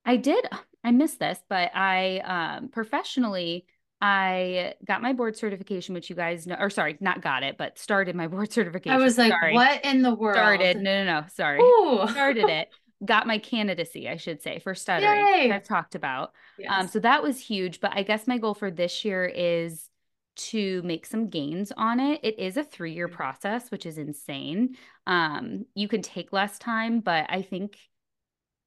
I 0.04 0.16
did, 0.16 0.44
I 0.84 0.90
missed 0.90 1.18
this, 1.18 1.38
but 1.48 1.70
I 1.74 2.18
um, 2.18 2.68
professionally, 2.68 3.66
I 4.00 4.74
got 4.84 5.00
my 5.00 5.12
board 5.12 5.36
certification, 5.36 5.94
which 5.94 6.10
you 6.10 6.16
guys 6.16 6.46
know, 6.46 6.56
or 6.58 6.70
sorry, 6.70 6.96
not 7.00 7.22
got 7.22 7.44
it, 7.44 7.56
but 7.56 7.78
started 7.78 8.16
my 8.16 8.26
board 8.28 8.52
certification. 8.52 9.00
I 9.00 9.02
was 9.02 9.16
like, 9.16 9.32
sorry. 9.32 9.54
what 9.54 9.84
in 9.84 10.02
the 10.02 10.14
world? 10.14 10.36
Started. 10.36 10.78
No, 10.78 11.04
no, 11.04 11.20
no. 11.20 11.26
Sorry 11.28 11.60
Ooh. 11.60 12.06
started 12.08 12.48
it 12.48 12.68
got 13.04 13.26
my 13.26 13.38
candidacy 13.38 14.08
i 14.08 14.16
should 14.16 14.40
say 14.40 14.60
for 14.60 14.74
stuttering 14.74 15.50
i've 15.50 15.64
talked 15.64 15.96
about 15.96 16.32
um, 16.68 16.86
so 16.86 17.00
that 17.00 17.20
was 17.22 17.40
huge 17.40 17.80
but 17.80 17.90
i 17.94 18.02
guess 18.02 18.28
my 18.28 18.38
goal 18.38 18.54
for 18.54 18.70
this 18.70 19.04
year 19.04 19.24
is 19.24 19.88
to 20.36 20.82
make 20.82 21.06
some 21.06 21.28
gains 21.28 21.72
on 21.76 22.00
it 22.00 22.20
it 22.22 22.38
is 22.38 22.56
a 22.56 22.64
three 22.64 22.92
year 22.92 23.06
Mhm. 23.06 23.08
process 23.08 23.70
which 23.70 23.86
is 23.86 23.98
insane 23.98 24.76
um, 25.06 25.66
you 25.74 25.88
can 25.88 26.02
take 26.02 26.32
less 26.32 26.58
time 26.58 27.00
but 27.00 27.26
i 27.28 27.42
think 27.42 27.78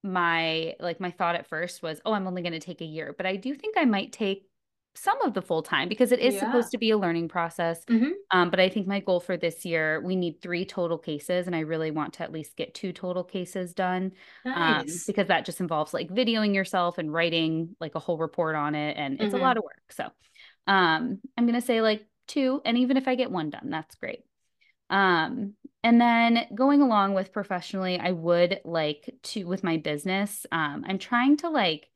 my 0.04 0.76
like 0.80 1.00
my 1.00 1.12
thought 1.12 1.36
at 1.36 1.48
first 1.48 1.82
was 1.82 2.00
oh 2.06 2.14
i'm 2.14 2.28
only 2.28 2.42
going 2.42 2.54
to 2.54 2.60
take 2.60 2.82
a 2.82 2.86
year 2.86 3.14
but 3.18 3.26
i 3.26 3.36
do 3.36 3.56
think 3.56 3.76
i 3.78 3.86
might 3.86 4.12
take 4.12 4.48
some 4.96 5.20
of 5.22 5.34
the 5.34 5.42
full 5.42 5.64
time 5.64 5.90
because 5.90 6.12
it 6.12 6.20
is 6.20 6.38
Yeah. 6.38 6.40
supposed 6.40 6.72
to 6.72 6.78
be 6.78 6.92
a 6.92 6.98
learning 6.98 7.28
process 7.28 7.86
Mhm. 7.90 8.26
um, 8.32 8.50
but 8.50 8.60
I 8.60 8.70
think 8.70 8.88
my 8.88 9.00
goal 9.02 9.20
for 9.20 9.38
this 9.38 9.66
year, 9.66 10.02
we 10.02 10.16
need 10.16 10.42
three 10.42 10.66
total 10.66 10.98
cases, 10.98 11.46
and 11.46 11.56
I 11.56 11.60
really 11.60 11.92
want 11.92 12.14
to 12.16 12.24
at 12.24 12.32
least 12.32 12.56
get 12.58 12.74
two 12.74 12.92
total 12.92 13.24
cases 13.24 13.76
done 13.76 14.14
um, 14.54 15.04
because 15.06 15.28
that 15.28 15.46
just 15.46 15.62
involves 15.62 15.94
like 15.94 16.10
videoing 16.10 16.54
yourself 16.56 16.98
and 16.98 17.14
writing 17.14 17.76
like 17.80 17.94
a 17.94 18.00
whole 18.00 18.18
report 18.18 18.56
on 18.56 18.74
it, 18.74 18.98
and 18.98 19.22
it's 19.22 19.34
Mhm. 19.34 19.36
a 19.36 19.38
lot 19.38 19.58
of 19.58 19.64
work. 19.64 19.92
So 19.92 20.10
um, 20.68 21.20
I'm 21.38 21.46
gonna 21.46 21.62
say 21.62 21.82
like 21.82 22.06
two, 22.28 22.62
and 22.66 22.78
even 22.78 22.98
if 22.98 23.08
I 23.08 23.16
get 23.16 23.32
one 23.32 23.50
done, 23.50 23.70
that's 23.70 23.96
great. 23.96 24.24
Um, 24.90 25.54
and 25.84 26.02
then 26.02 26.48
going 26.56 26.82
along 26.82 27.14
with 27.14 27.32
professionally, 27.32 28.00
I 28.00 28.12
would 28.12 28.62
like 28.66 29.14
to 29.24 29.44
with 29.46 29.64
my 29.64 29.78
business. 29.78 30.46
Um, 30.52 30.84
I'm 30.88 30.98
trying 30.98 31.38
to 31.38 31.50
like 31.50 31.88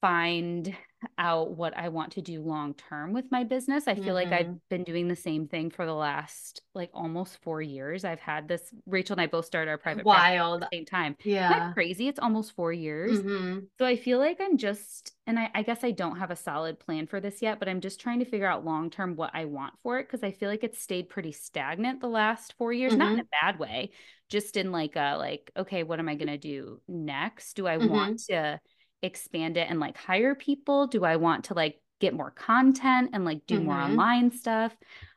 find 0.00 0.76
out 1.18 1.56
what 1.56 1.76
I 1.76 1.88
want 1.88 2.12
to 2.12 2.22
do 2.22 2.42
long 2.42 2.74
term 2.74 3.12
with 3.12 3.24
my 3.30 3.44
business. 3.44 3.88
I 3.88 3.94
feel 3.94 4.14
like 4.14 4.32
I've 4.32 4.46
Mhm. 4.46 4.60
been 4.68 4.84
doing 4.84 5.08
the 5.08 5.16
same 5.16 5.46
thing 5.48 5.70
for 5.70 5.86
the 5.86 5.94
last 5.94 6.62
like 6.74 6.90
almost 6.92 7.38
four 7.42 7.62
years. 7.62 8.04
I've 8.04 8.20
had 8.20 8.48
this, 8.48 8.72
Rachel 8.86 9.14
and 9.14 9.20
I 9.20 9.26
both 9.26 9.44
started 9.46 9.70
our 9.70 9.78
private 9.78 10.04
practice 10.04 10.30
at 10.30 10.30
Wild. 10.30 10.62
the 10.62 10.68
same 10.72 10.84
time. 10.84 11.16
Yeah. 11.24 11.72
crazy? 11.72 12.08
It's 12.08 12.18
almost 12.18 12.54
four 12.54 12.72
years. 12.72 13.20
hmm 13.20 13.60
So 13.78 13.86
I 13.86 13.96
feel 13.96 14.18
like 14.18 14.40
I'm 14.40 14.56
just, 14.56 15.12
and 15.26 15.38
I, 15.38 15.50
I 15.54 15.62
guess 15.62 15.82
I 15.82 15.90
don't 15.90 16.18
have 16.18 16.30
a 16.30 16.36
solid 16.36 16.78
plan 16.78 17.06
for 17.06 17.20
this 17.20 17.42
yet, 17.42 17.58
but 17.58 17.68
I'm 17.68 17.80
just 17.80 18.00
trying 18.00 18.18
to 18.20 18.24
figure 18.24 18.46
out 18.46 18.64
long 18.64 18.90
term 18.90 19.16
what 19.16 19.30
I 19.34 19.46
want 19.46 19.74
for 19.82 19.98
it 19.98 20.06
because 20.06 20.22
I 20.22 20.30
feel 20.32 20.48
like 20.48 20.64
it's 20.64 20.80
stayed 20.80 21.08
pretty 21.08 21.32
stagnant 21.32 22.00
the 22.00 22.08
last 22.08 22.54
four 22.58 22.72
years, 22.72 22.96
not 22.96 23.12
in 23.14 23.20
a 23.20 23.24
bad 23.42 23.58
way, 23.58 23.90
just 24.28 24.56
in 24.56 24.70
like 24.72 24.96
a 24.96 25.16
like, 25.18 25.50
okay, 25.56 25.82
what 25.82 25.98
am 25.98 26.08
I 26.08 26.14
gonna 26.14 26.38
do 26.38 26.80
next? 26.88 27.54
Do 27.54 27.66
I 27.66 27.78
want 27.78 28.20
to 28.28 28.60
expand 29.02 29.56
it 29.56 29.68
and 29.70 29.80
like 29.80 29.96
hire 29.96 30.34
people? 30.34 30.86
Do 30.86 31.04
I 31.04 31.16
want 31.16 31.44
to 31.46 31.54
like 31.54 31.80
get 32.00 32.14
more 32.14 32.30
content 32.30 33.10
and 33.12 33.24
like 33.24 33.46
do 33.46 33.60
more 33.60 33.76
Mhm. 33.76 33.84
online 33.90 34.30
stuff? 34.32 34.76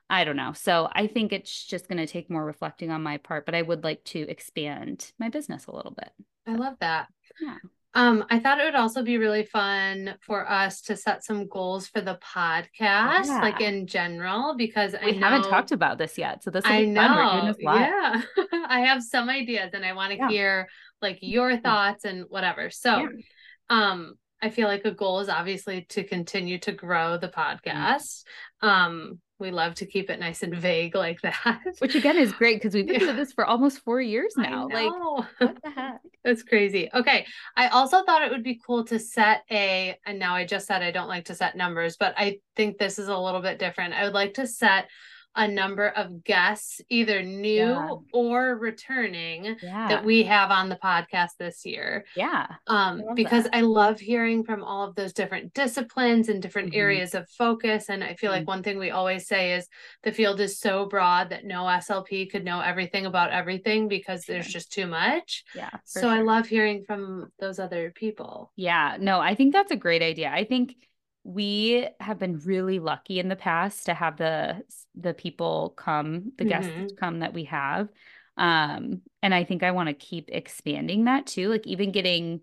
I 0.09 0.23
don't 0.23 0.37
know. 0.37 0.53
So 0.53 0.87
I 0.93 1.07
think 1.07 1.33
it's 1.33 1.65
just 1.65 1.89
going 1.89 1.97
to 1.97 2.07
take 2.07 2.29
more 2.29 2.45
reflecting 2.45 2.91
on 2.91 3.03
my 3.03 3.17
part, 3.17 3.45
but 3.45 3.55
I 3.55 3.61
would 3.61 3.83
like 3.83 4.03
to 4.05 4.19
expand 4.29 5.11
my 5.19 5.27
business 5.29 5.65
a 5.65 5.75
little 5.75 5.91
bit. 5.91 6.09
I 6.47 6.55
love 6.55 6.75
that. 6.79 7.07
Yeah. 7.41 7.57
Um, 7.93 8.23
I 8.29 8.39
thought 8.39 8.59
it 8.61 8.63
would 8.65 8.75
also 8.75 9.01
be 9.03 9.17
really 9.17 9.43
fun 9.43 10.15
for 10.21 10.47
us 10.49 10.81
to 10.83 10.95
set 10.95 11.23
some 11.25 11.47
goals 11.47 11.87
for 11.87 11.99
the 11.99 12.15
podcast, 12.23 13.27
like 13.27 13.59
in 13.59 13.87
general, 13.87 14.55
because 14.55 14.93
I 14.93 15.03
We 15.05 15.13
haven't 15.15 15.49
talked 15.49 15.71
about 15.71 15.97
this 15.97 16.17
yet, 16.17 16.43
so 16.43 16.51
this 16.51 16.63
will 16.63 16.71
I 16.73 16.85
be 16.85 16.93
fun. 16.95 17.15
We're 17.15 17.53
doing 17.53 17.65
know. 17.65 17.73
Yeah. 17.75 18.21
I 18.69 18.81
have 18.81 19.01
some 19.01 19.29
ideas 19.29 19.71
and 19.73 19.83
I 19.83 19.93
want 19.93 20.11
to 20.11 20.17
Yeah. 20.19 20.29
hear 20.29 20.67
like 21.01 21.17
your 21.21 21.57
thoughts 21.57 22.05
and 22.05 22.25
whatever. 22.29 22.69
So, 22.69 22.97
Yeah. 22.97 23.07
Um, 23.69 24.15
I 24.41 24.49
feel 24.49 24.67
like 24.67 24.85
a 24.85 24.91
goal 24.91 25.19
is 25.19 25.29
obviously 25.29 25.85
to 25.89 26.03
continue 26.03 26.59
to 26.59 26.71
grow 26.71 27.17
the 27.17 27.27
Mm-hmm. 27.27 27.39
podcast. 27.69 28.23
Um, 28.61 29.19
we 29.39 29.51
love 29.51 29.75
to 29.75 29.85
keep 29.85 30.09
it 30.09 30.19
nice 30.19 30.41
and 30.41 30.55
vague 30.55 30.95
like 30.95 31.21
that. 31.21 31.61
Which 31.79 31.95
again 31.95 32.17
is 32.17 32.31
great 32.33 32.57
because 32.57 32.73
we've 32.73 32.87
been 32.87 32.99
doing 32.99 33.15
this 33.15 33.33
for 33.33 33.45
almost 33.45 33.79
four 33.83 34.01
years 34.01 34.33
now. 34.35 34.67
Like, 34.67 34.91
what 35.37 35.57
the 35.63 35.69
heck? 35.75 36.01
That's 36.23 36.43
crazy. 36.43 36.89
Okay. 36.93 37.25
I 37.55 37.67
also 37.67 38.03
thought 38.03 38.23
it 38.23 38.31
would 38.31 38.43
be 38.43 38.59
cool 38.65 38.83
to 38.85 38.97
set 38.99 39.43
a, 39.51 39.95
and 40.05 40.17
now 40.19 40.35
I 40.35 40.45
just 40.45 40.65
said 40.67 40.81
I 40.81 40.91
don't 40.91 41.07
like 41.07 41.25
to 41.25 41.35
set 41.35 41.55
numbers, 41.55 41.97
but 41.97 42.13
I 42.17 42.39
think 42.55 42.77
this 42.77 42.97
is 42.99 43.07
a 43.09 43.17
little 43.17 43.41
bit 43.41 43.59
different. 43.59 43.93
I 43.93 44.03
would 44.03 44.13
like 44.13 44.35
to 44.35 44.47
set 44.47 44.89
a 45.37 45.47
number 45.47 45.87
of 45.89 46.23
guests, 46.23 46.81
either 46.89 47.21
new 47.21 47.53
Yeah. 47.67 47.89
or 48.11 48.55
returning, 48.57 49.55
Yeah. 49.61 49.87
that 49.87 50.03
we 50.03 50.23
have 50.23 50.51
on 50.51 50.67
the 50.69 50.75
podcast 50.75 51.37
this 51.37 51.65
year. 51.65 52.05
yeah. 52.15 52.47
Um, 52.67 52.99
love 53.01 53.15
because 53.15 53.43
that. 53.45 53.55
I 53.55 53.61
love 53.61 53.99
hearing 53.99 54.43
from 54.43 54.63
all 54.63 54.87
of 54.87 54.95
those 54.95 55.13
different 55.13 55.53
disciplines 55.53 56.27
and 56.29 56.41
different 56.41 56.71
Mhm. 56.73 56.77
areas 56.77 57.13
of 57.15 57.29
focus. 57.29 57.89
And 57.89 58.03
I 58.03 58.15
feel 58.15 58.31
like 58.31 58.43
Mhm. 58.43 58.47
one 58.47 58.63
thing 58.63 58.77
we 58.79 58.89
always 58.91 59.27
say 59.27 59.53
is 59.53 59.67
the 60.03 60.11
field 60.11 60.39
is 60.39 60.59
so 60.59 60.85
broad 60.87 61.29
that 61.29 61.45
no 61.45 61.67
SLP 61.67 62.25
could 62.25 62.43
know 62.43 62.59
everything 62.61 63.05
about 63.05 63.31
everything 63.31 63.87
because 63.87 64.25
there's 64.25 64.47
just 64.47 64.71
too 64.71 64.87
much. 64.87 65.43
Yeah. 65.55 65.69
So 65.85 66.09
I 66.09 66.21
love 66.21 66.47
hearing 66.47 66.83
from 66.83 67.31
those 67.39 67.59
other 67.59 67.91
people. 67.91 68.51
Yeah, 68.55 68.97
no, 68.99 69.19
I 69.19 69.35
think 69.35 69.53
that's 69.53 69.71
a 69.71 69.75
great 69.75 70.01
idea. 70.01 70.29
I 70.31 70.43
think 70.43 70.75
we 71.27 71.87
have 71.99 72.19
been 72.19 72.39
really 72.39 72.79
lucky 72.79 73.19
in 73.19 73.27
the 73.29 73.35
past 73.35 73.85
to 73.87 73.93
have 73.93 74.17
the 74.17 74.63
the 74.95 75.13
people 75.13 75.71
come, 75.77 76.31
the 76.37 76.45
guests 76.45 76.73
Mhm. 76.73 76.97
come 76.97 77.19
that 77.19 77.33
we 77.33 77.45
have. 77.45 77.89
Um, 78.37 79.01
and 79.23 79.33
I 79.33 79.43
think 79.43 79.63
I 79.63 79.71
want 79.71 79.89
to 79.89 79.93
keep 79.95 80.29
expanding 80.31 81.05
that 81.05 81.27
too, 81.27 81.49
like 81.49 81.67
even 81.67 81.91
getting 81.91 82.41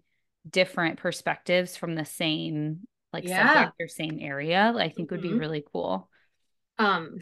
different 0.49 0.99
perspectives 0.99 1.77
from 1.77 1.95
the 1.95 2.05
same 2.05 2.81
like 3.13 3.29
Yeah. 3.29 3.29
subject 3.29 3.75
or 3.81 3.89
same 3.89 4.19
area, 4.21 4.75
I 4.77 4.89
think 4.91 5.11
would 5.11 5.21
be 5.21 5.35
Mhm. 5.35 5.39
really 5.39 5.65
cool. 5.73 6.11
Um, 6.79 7.19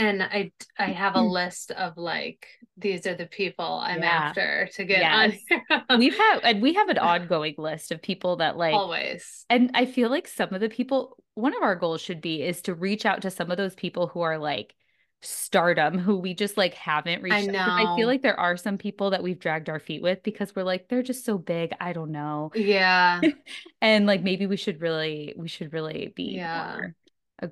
and 0.00 0.22
I 0.22 0.52
I 0.78 0.86
have 0.92 1.14
a 1.16 1.20
mm. 1.20 1.30
list 1.30 1.70
of 1.72 1.96
like 1.96 2.46
these 2.76 3.06
are 3.06 3.14
the 3.14 3.26
people 3.26 3.64
I'm 3.66 4.02
Yeah. 4.02 4.30
after 4.30 4.68
to 4.74 4.84
get 4.84 5.06
on 5.06 5.32
here. 5.48 5.62
We've 5.96 6.16
had 6.16 6.40
and 6.44 6.62
we 6.62 6.74
have 6.74 6.88
an 6.88 6.98
ongoing 7.12 7.54
list 7.58 7.92
of 7.92 8.02
people 8.02 8.36
that 8.36 8.56
like 8.56 8.74
always. 8.74 9.46
And 9.50 9.70
I 9.74 9.86
feel 9.86 10.10
like 10.10 10.28
some 10.28 10.54
of 10.54 10.60
the 10.60 10.68
people, 10.70 11.16
one 11.34 11.54
of 11.56 11.62
our 11.62 11.76
goals 11.76 12.00
should 12.00 12.20
be 12.20 12.42
is 12.42 12.62
to 12.62 12.74
reach 12.74 13.04
out 13.06 13.22
to 13.22 13.30
some 13.30 13.50
of 13.50 13.56
those 13.58 13.74
people 13.74 14.06
who 14.08 14.20
are 14.22 14.38
like 14.38 14.74
stardom, 15.22 15.98
who 15.98 16.16
we 16.18 16.34
just 16.34 16.56
like 16.56 16.74
haven't 16.74 17.22
reached. 17.22 17.48
out 17.48 17.52
to. 17.52 17.60
'Cause 17.60 17.76
I 17.76 17.84
know. 17.84 17.92
I 17.92 17.96
feel 17.96 18.06
like 18.08 18.22
there 18.22 18.38
are 18.40 18.56
some 18.56 18.78
people 18.78 19.10
that 19.10 19.22
we've 19.22 19.38
dragged 19.38 19.68
our 19.68 19.80
feet 19.80 20.02
with 20.02 20.22
because 20.22 20.54
we're 20.56 20.62
like, 20.64 20.88
they're 20.88 21.02
just 21.02 21.24
so 21.26 21.36
big. 21.38 21.72
I 21.80 21.92
don't 21.92 22.12
know. 22.12 22.50
Yeah. 22.54 23.20
And 23.82 24.06
like 24.06 24.22
maybe 24.22 24.46
we 24.46 24.56
should 24.56 24.80
really, 24.80 25.34
we 25.36 25.48
should 25.48 25.72
really 25.72 26.12
be 26.16 26.34
Yeah. 26.36 26.76
more 26.80 26.94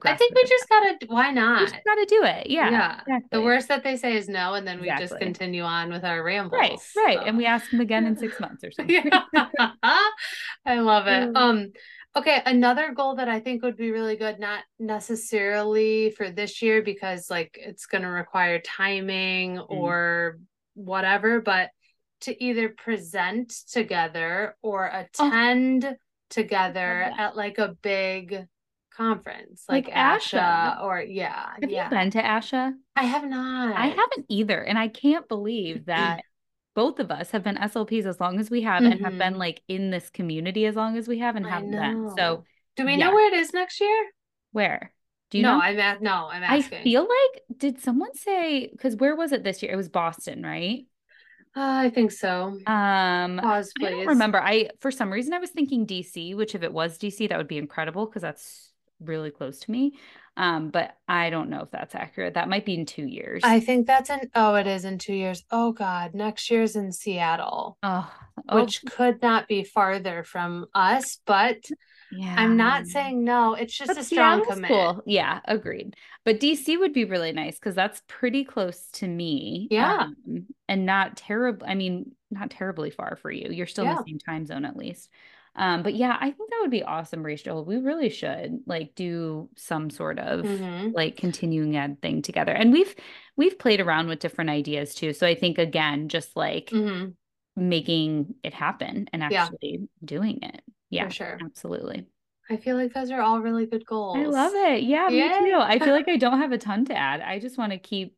I 0.04 0.16
think 0.16 0.34
we 0.34 0.42
just 0.44 0.68
gotta 0.68 0.98
why 1.06 1.30
not? 1.30 1.60
we 1.60 1.66
just 1.66 1.84
gotta 1.84 2.06
do 2.08 2.22
it. 2.24 2.48
Yeah. 2.50 3.00
Yeah. 3.06 3.18
The 3.30 3.40
worst 3.42 3.68
that 3.68 3.82
they 3.84 3.96
say 3.96 4.16
is 4.16 4.28
no, 4.28 4.54
and 4.54 4.66
then 4.66 4.80
we 4.80 4.88
just 4.98 5.18
continue 5.18 5.62
on 5.62 5.90
with 5.90 6.04
our 6.04 6.22
rambles. 6.22 6.52
Right, 6.60 6.78
right. 6.96 7.18
so. 7.18 7.24
And 7.24 7.36
we 7.38 7.46
ask 7.46 7.70
them 7.70 7.80
again 7.80 8.06
in 8.06 8.16
six 8.16 8.38
months 8.40 8.64
or 8.64 8.70
something. 8.72 9.10
Yeah. 9.34 9.48
I 10.64 10.80
love 10.80 11.06
it. 11.06 11.34
Um, 11.34 11.72
okay, 12.16 12.42
another 12.44 12.92
goal 12.92 13.16
that 13.16 13.28
I 13.28 13.40
think 13.40 13.62
would 13.62 13.76
be 13.76 13.90
really 13.90 14.16
good, 14.16 14.38
not 14.38 14.64
necessarily 14.78 16.10
for 16.10 16.30
this 16.30 16.60
year 16.62 16.82
because 16.82 17.30
like 17.30 17.58
it's 17.60 17.86
gonna 17.86 18.10
require 18.10 18.60
timing 18.60 19.56
Mm. 19.56 19.66
or 19.70 20.38
whatever, 20.74 21.40
but 21.40 21.70
to 22.22 22.44
either 22.44 22.68
present 22.70 23.52
together 23.70 24.56
or 24.62 24.86
attend 24.86 25.96
together 26.30 27.04
Oh, 27.06 27.10
that. 27.16 27.20
at 27.20 27.36
like 27.36 27.58
a 27.58 27.74
big 27.80 28.44
conference 28.98 29.64
Like 29.68 29.86
like, 29.86 29.94
ASHA. 29.94 30.38
ASHA 30.40 30.82
or 30.82 31.00
yeah, 31.00 31.50
Have 31.60 31.70
yeah. 31.70 31.84
you 31.84 31.90
been 31.90 32.10
to 32.10 32.22
ASHA? 32.22 32.72
I 32.96 33.04
have 33.04 33.24
not. 33.24 33.76
I 33.76 33.86
haven't 33.86 34.26
either. 34.28 34.60
And 34.62 34.78
I 34.78 34.88
can't 34.88 35.26
believe 35.28 35.86
that 35.86 36.20
both 36.74 37.00
of 37.00 37.10
us 37.10 37.30
have 37.30 37.42
been 37.42 37.56
SLPs 37.56 38.04
as 38.06 38.20
long 38.20 38.38
as 38.38 38.50
we 38.50 38.62
have 38.62 38.84
and 38.84 39.00
have 39.04 39.18
been 39.18 39.34
Mhm. 39.34 39.38
like 39.38 39.62
in 39.68 39.90
this 39.90 40.10
community 40.10 40.66
as 40.66 40.76
long 40.76 40.96
as 40.96 41.08
we 41.08 41.18
have 41.18 41.36
and 41.36 41.46
haven't 41.46 41.70
been. 41.72 42.10
So 42.16 42.44
Do 42.76 42.84
we 42.84 42.92
yeah. 42.92 43.06
know 43.08 43.12
where 43.14 43.26
it 43.32 43.36
is 43.38 43.52
next 43.54 43.80
year? 43.80 44.06
where? 44.52 44.92
Do 45.30 45.38
you 45.38 45.42
no, 45.42 45.58
know? 45.58 45.62
I'm 45.62 45.78
at 45.78 46.00
no, 46.00 46.28
I'm 46.32 46.42
asking. 46.42 46.78
I 46.78 46.82
feel 46.84 47.02
like 47.02 47.42
did 47.58 47.80
someone 47.82 48.14
say 48.14 48.68
because 48.72 48.96
where 48.96 49.14
was 49.14 49.32
it 49.32 49.44
this 49.44 49.62
year? 49.62 49.72
It 49.72 49.76
was 49.76 49.88
Boston, 49.90 50.42
right? 50.42 50.86
Uh, 51.56 51.84
I 51.86 51.90
think 51.90 52.12
so. 52.12 52.58
Um, 52.66 53.38
Pause, 53.38 53.72
I 53.82 53.90
don't 53.90 54.06
remember. 54.06 54.40
I 54.40 54.70
for 54.80 54.90
some 54.90 55.12
reason 55.12 55.32
I 55.34 55.38
was 55.38 55.50
thinking 55.50 55.86
DC, 55.86 56.34
which 56.36 56.54
if 56.54 56.62
it 56.62 56.72
was 56.72 56.96
DC, 56.98 57.28
that 57.28 57.36
would 57.38 57.48
be 57.48 57.58
incredible 57.58 58.06
because 58.06 58.22
that's 58.22 58.67
really 59.00 59.30
close 59.30 59.60
to 59.60 59.70
me. 59.70 59.94
Um, 60.36 60.70
but 60.70 60.96
I 61.08 61.30
don't 61.30 61.50
know 61.50 61.62
if 61.62 61.70
that's 61.72 61.96
accurate. 61.96 62.34
That 62.34 62.48
might 62.48 62.64
be 62.64 62.74
in 62.74 62.86
two 62.86 63.06
years. 63.06 63.42
I 63.44 63.58
think 63.58 63.88
that's 63.88 64.08
in 64.08 64.30
oh, 64.36 64.54
it 64.54 64.68
is 64.68 64.84
in 64.84 64.98
two 64.98 65.14
years. 65.14 65.42
Oh 65.50 65.72
God, 65.72 66.14
next 66.14 66.48
year's 66.50 66.76
in 66.76 66.92
Seattle, 66.92 67.76
oh, 67.82 68.12
oh, 68.48 68.60
which 68.60 68.84
could 68.84 69.20
not 69.20 69.48
be 69.48 69.64
farther 69.64 70.22
from 70.22 70.66
us, 70.74 71.18
but 71.26 71.68
yeah. 72.12 72.36
I'm 72.38 72.56
not 72.56 72.86
saying 72.86 73.24
no. 73.24 73.54
It's 73.54 73.76
just 73.76 73.88
But 73.88 73.98
a 73.98 74.04
strong 74.04 74.40
Seattle's 74.40 74.54
commit. 74.54 74.68
cool. 74.68 75.02
Yeah, 75.06 75.40
agreed. 75.44 75.96
But 76.24 76.40
DC 76.40 76.78
would 76.78 76.92
be 76.92 77.04
really 77.04 77.32
nice 77.32 77.58
because 77.58 77.74
that's 77.74 78.00
pretty 78.06 78.44
close 78.44 78.86
to 78.94 79.08
me. 79.08 79.66
Yeah. 79.70 80.02
um, 80.02 80.46
and 80.68 80.86
not 80.86 81.16
terrible. 81.16 81.66
I 81.68 81.74
mean, 81.74 82.12
not 82.30 82.50
terribly 82.50 82.90
far 82.90 83.16
for 83.16 83.30
you. 83.30 83.50
You're 83.50 83.66
still 83.66 83.86
in 83.86 83.96
the 83.96 84.04
same 84.06 84.18
time 84.18 84.46
zone 84.46 84.64
at 84.64 84.76
least. 84.76 85.10
Um, 85.58 85.82
but 85.82 85.94
yeah, 85.94 86.16
I 86.20 86.30
think 86.30 86.50
that 86.50 86.58
would 86.62 86.70
be 86.70 86.84
awesome, 86.84 87.22
Rachel. 87.22 87.64
We 87.64 87.76
really 87.78 88.08
should 88.10 88.60
like 88.66 88.94
do 88.94 89.48
some 89.56 89.90
sort 89.90 90.18
of 90.18 90.46
Mhm. 90.46 90.92
like 90.94 91.16
continuing 91.16 91.76
ed 91.76 92.00
thing 92.00 92.22
together. 92.22 92.52
And 92.52 92.72
we've 92.72 92.94
we've 93.36 93.58
played 93.58 93.80
around 93.80 94.08
with 94.08 94.20
different 94.20 94.50
ideas 94.50 94.94
too. 94.94 95.12
So 95.12 95.26
I 95.26 95.34
think 95.34 95.58
again, 95.58 96.08
just 96.08 96.36
like 96.36 96.70
Mhm, 96.70 97.14
making 97.56 98.34
it 98.42 98.54
happen 98.54 99.08
and 99.12 99.20
Yeah. 99.22 99.42
actually 99.42 99.88
doing 100.04 100.38
it. 100.42 100.62
Yeah, 100.90 101.08
For 101.08 101.14
sure. 101.14 101.38
absolutely. 101.42 102.06
I 102.48 102.56
feel 102.56 102.76
like 102.76 102.94
those 102.94 103.10
are 103.10 103.20
all 103.20 103.40
really 103.40 103.66
good 103.66 103.84
goals. 103.84 104.16
I 104.16 104.24
love 104.24 104.54
it. 104.54 104.84
Yeah, 104.84 105.08
me 105.10 105.28
too. 105.28 105.56
I 105.58 105.78
feel 105.78 105.92
like 105.92 106.08
I 106.08 106.16
don't 106.24 106.38
have 106.40 106.52
a 106.52 106.58
ton 106.58 106.84
to 106.86 106.96
add. 106.96 107.20
I 107.20 107.38
just 107.40 107.58
want 107.58 107.72
to 107.72 107.78
keep 107.78 108.14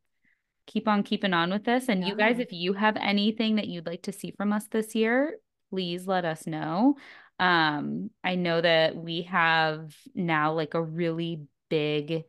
keep 0.67 0.87
on 0.87 1.03
keeping 1.03 1.33
on 1.33 1.51
with 1.51 1.65
this. 1.65 1.89
And 1.89 2.07
you 2.07 2.15
guys, 2.15 2.39
if 2.39 2.53
you 2.53 2.75
have 2.75 2.97
anything 2.97 3.57
that 3.57 3.67
you'd 3.67 3.87
like 3.87 4.03
to 4.03 4.13
see 4.13 4.31
from 4.31 4.53
us 4.53 4.69
this 4.69 4.95
year, 4.95 5.39
please 5.71 6.07
let 6.07 6.25
us 6.25 6.47
know. 6.47 6.97
Um, 7.41 8.11
I 8.25 8.37
know 8.37 8.61
that 8.63 8.97
we 8.97 9.23
have 9.25 9.97
now 10.15 10.53
like 10.55 10.75
a 10.75 10.83
really 10.83 11.47
big 11.71 12.25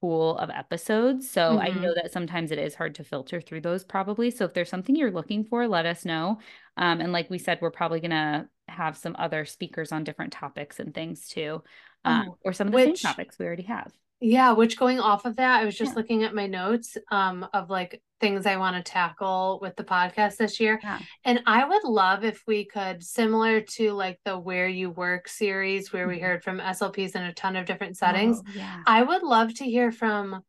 pool 0.00 0.36
of 0.38 0.50
episodes. 0.50 1.30
So 1.30 1.58
I 1.58 1.70
know 1.72 1.94
that 1.94 2.12
sometimes 2.12 2.50
it 2.50 2.58
is 2.58 2.74
hard 2.74 2.96
to 2.96 3.04
filter 3.04 3.40
through 3.40 3.62
those 3.62 3.84
probably. 3.84 4.30
So 4.30 4.44
if 4.44 4.54
there's 4.54 4.68
something 4.70 4.96
you're 4.96 5.12
looking 5.12 5.44
for, 5.44 5.68
let 5.68 5.86
us 5.86 6.04
know. 6.04 6.38
Um, 6.76 7.00
and 7.00 7.12
like 7.12 7.30
we 7.30 7.38
said, 7.38 7.58
we're 7.60 7.70
probably 7.70 8.00
gonna 8.00 8.48
have 8.68 8.96
some 8.96 9.16
other 9.18 9.44
speakers 9.44 9.92
on 9.92 10.04
different 10.04 10.32
topics 10.32 10.80
and 10.80 10.94
things 10.94 11.28
too. 11.28 11.62
Um, 12.04 12.24
Oh, 12.28 12.38
or 12.44 12.52
some 12.52 12.66
of 12.68 12.72
the 12.72 12.80
same 12.80 12.98
topics 12.98 13.38
we 13.38 13.46
already 13.46 13.64
have. 13.64 13.92
Yeah, 14.20 14.52
which 14.52 14.78
going 14.78 15.00
off 15.00 15.24
of 15.24 15.36
that, 15.36 15.60
I 15.60 15.64
was 15.64 15.76
just 15.76 15.92
Yeah. 15.92 15.96
looking 15.96 16.22
at 16.22 16.34
my 16.34 16.46
notes 16.46 16.96
um 17.10 17.46
of 17.52 17.70
like 17.70 18.00
things 18.22 18.46
I 18.46 18.56
want 18.56 18.76
to 18.76 18.82
tackle 18.90 19.58
with 19.60 19.76
the 19.76 19.84
podcast 19.84 20.36
this 20.36 20.58
year. 20.60 20.80
Yeah. 20.82 21.00
And 21.24 21.42
I 21.44 21.66
would 21.68 21.84
love 21.84 22.24
if 22.24 22.42
we 22.46 22.64
could, 22.64 23.02
similar 23.02 23.60
to 23.60 23.92
like 23.92 24.18
the 24.24 24.38
Where 24.38 24.68
You 24.68 24.90
Work 24.90 25.28
series 25.28 25.92
where 25.92 26.06
we 26.08 26.18
Mhm. 26.18 26.22
heard 26.22 26.44
from 26.44 26.60
SLPs 26.60 27.16
in 27.16 27.24
a 27.24 27.34
ton 27.34 27.56
of 27.56 27.66
different 27.66 27.98
settings. 27.98 28.40
Oh, 28.46 28.50
yeah. 28.54 28.82
I 28.86 29.02
would 29.02 29.22
love 29.22 29.52
to 29.56 29.64
hear 29.64 29.92
from 29.92 30.42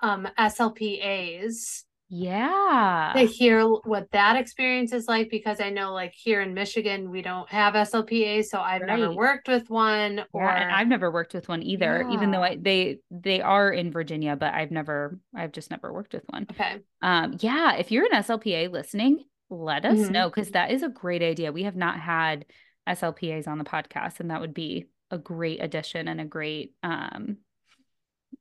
um 0.00 0.28
SLPAs 0.38 1.84
Yeah. 2.16 3.12
to 3.16 3.24
hear 3.26 3.64
what 3.64 4.10
that 4.10 4.36
experience 4.36 4.92
is 4.92 5.06
like 5.06 5.30
because 5.30 5.60
I 5.60 5.70
know 5.70 5.92
like 5.92 6.12
here 6.14 6.40
in 6.40 6.52
Michigan 6.54 7.10
we 7.10 7.22
don't 7.22 7.48
have 7.50 7.74
SLPA 7.76 8.42
so 8.42 8.60
I've 8.60 8.82
never 8.84 9.12
worked 9.12 9.46
with 9.48 9.70
one 9.70 10.24
or 10.32 10.48
Yeah, 10.48 10.62
and 10.62 10.70
I've 10.72 10.88
never 10.88 11.10
worked 11.10 11.32
with 11.34 11.48
one 11.48 11.62
either, 11.62 12.02
even 12.08 12.30
though 12.32 12.42
I 12.42 12.56
they 12.56 12.98
they 13.10 13.40
are 13.40 13.70
in 13.72 13.92
Virginia, 13.92 14.34
but 14.36 14.52
I've 14.52 14.70
never 14.72 15.18
I've 15.34 15.52
just 15.52 15.70
never 15.70 15.92
worked 15.92 16.12
with 16.12 16.24
one. 16.28 16.48
okay. 16.50 16.80
Um, 17.02 17.36
yeah, 17.40 17.74
if 17.76 17.92
you're 17.92 18.06
an 18.06 18.14
SLPA 18.14 18.68
listening, 18.68 19.24
let 19.50 19.84
us 19.84 19.98
Mhm. 19.98 20.10
know 20.10 20.28
because 20.28 20.50
that 20.50 20.70
is 20.72 20.82
a 20.82 20.88
great 20.88 21.22
idea. 21.22 21.52
We 21.52 21.64
have 21.64 21.76
not 21.76 22.00
had 22.00 22.46
SLPAs 22.86 23.46
on 23.46 23.58
the 23.58 23.64
podcast, 23.64 24.18
and 24.20 24.30
that 24.30 24.40
would 24.40 24.54
be 24.54 24.86
a 25.10 25.18
great 25.18 25.62
addition 25.62 26.08
and 26.08 26.20
a 26.20 26.24
great 26.24 26.74
um 26.82 27.38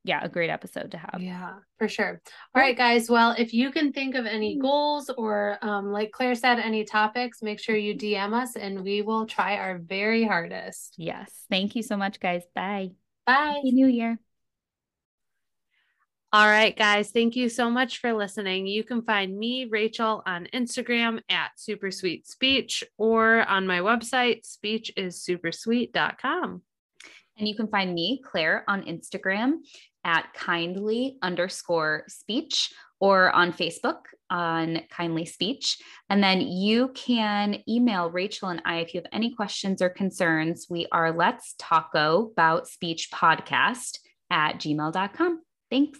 yeah, 0.03 0.19
a 0.23 0.29
great 0.29 0.49
episode 0.49 0.91
to 0.91 0.97
have. 0.97 1.21
Yeah, 1.21 1.53
for 1.77 1.87
sure. 1.87 2.21
All 2.55 2.61
right, 2.61 2.77
guys. 2.77 3.09
Well, 3.09 3.35
if 3.37 3.53
you 3.53 3.71
can 3.71 3.93
think 3.93 4.15
of 4.15 4.25
any 4.25 4.57
Mm. 4.57 4.61
goals 4.61 5.09
or, 5.09 5.57
um, 5.61 5.91
like 5.91 6.11
Claire 6.11 6.35
said, 6.35 6.59
any 6.59 6.83
topics, 6.83 7.41
make 7.41 7.59
sure 7.59 7.75
you 7.75 7.95
DM 7.95 8.33
us 8.33 8.55
and 8.55 8.83
we 8.83 9.01
will 9.01 9.25
try 9.25 9.57
our 9.57 9.77
very 9.77 10.23
hardest. 10.23 10.95
Yes. 10.97 11.45
Thank 11.49 11.75
you 11.75 11.83
so 11.83 11.97
much, 11.97 12.19
guys. 12.19 12.43
Bye. 12.55 12.91
Bye. 13.25 13.53
Happy 13.55 13.71
New 13.71 13.87
Year. 13.87 14.19
All 16.31 16.47
right, 16.47 16.75
guys. 16.75 17.11
Thank 17.11 17.35
you 17.35 17.47
so 17.47 17.69
much 17.69 17.99
for 17.99 18.11
listening. 18.11 18.65
You 18.65 18.83
can 18.83 19.03
find 19.03 19.37
me, 19.37 19.65
Rachel, 19.65 20.23
on 20.25 20.47
Instagram 20.51 21.21
at 21.29 21.51
Super 21.59 21.91
Sweet 21.91 22.25
Speech 22.27 22.83
or 22.97 23.47
on 23.47 23.67
my 23.67 23.81
website, 23.81 24.41
speechissupersweet.com. 24.43 26.63
And 27.37 27.47
you 27.47 27.55
can 27.55 27.67
find 27.67 27.93
me, 27.93 28.21
Claire, 28.23 28.63
on 28.67 28.83
Instagram 28.83 29.53
at 30.03 30.33
kindly 30.33 31.17
underscore 31.21 32.03
speech 32.07 32.71
or 32.99 33.31
on 33.31 33.51
Facebook 33.51 33.99
on 34.29 34.81
kindly 34.89 35.25
speech. 35.25 35.77
And 36.09 36.23
then 36.23 36.41
you 36.41 36.89
can 36.95 37.57
email 37.67 38.09
Rachel 38.09 38.49
and 38.49 38.61
I 38.65 38.77
if 38.77 38.93
you 38.93 39.01
have 39.01 39.09
any 39.11 39.33
questions 39.33 39.81
or 39.81 39.89
concerns. 39.89 40.67
We 40.69 40.87
are 40.91 41.11
let's 41.11 41.55
taco 41.59 42.31
about 42.31 42.67
speech 42.67 43.09
podcast 43.13 43.99
at 44.29 44.55
gmail.com. 44.55 45.41
Thanks. 45.69 45.99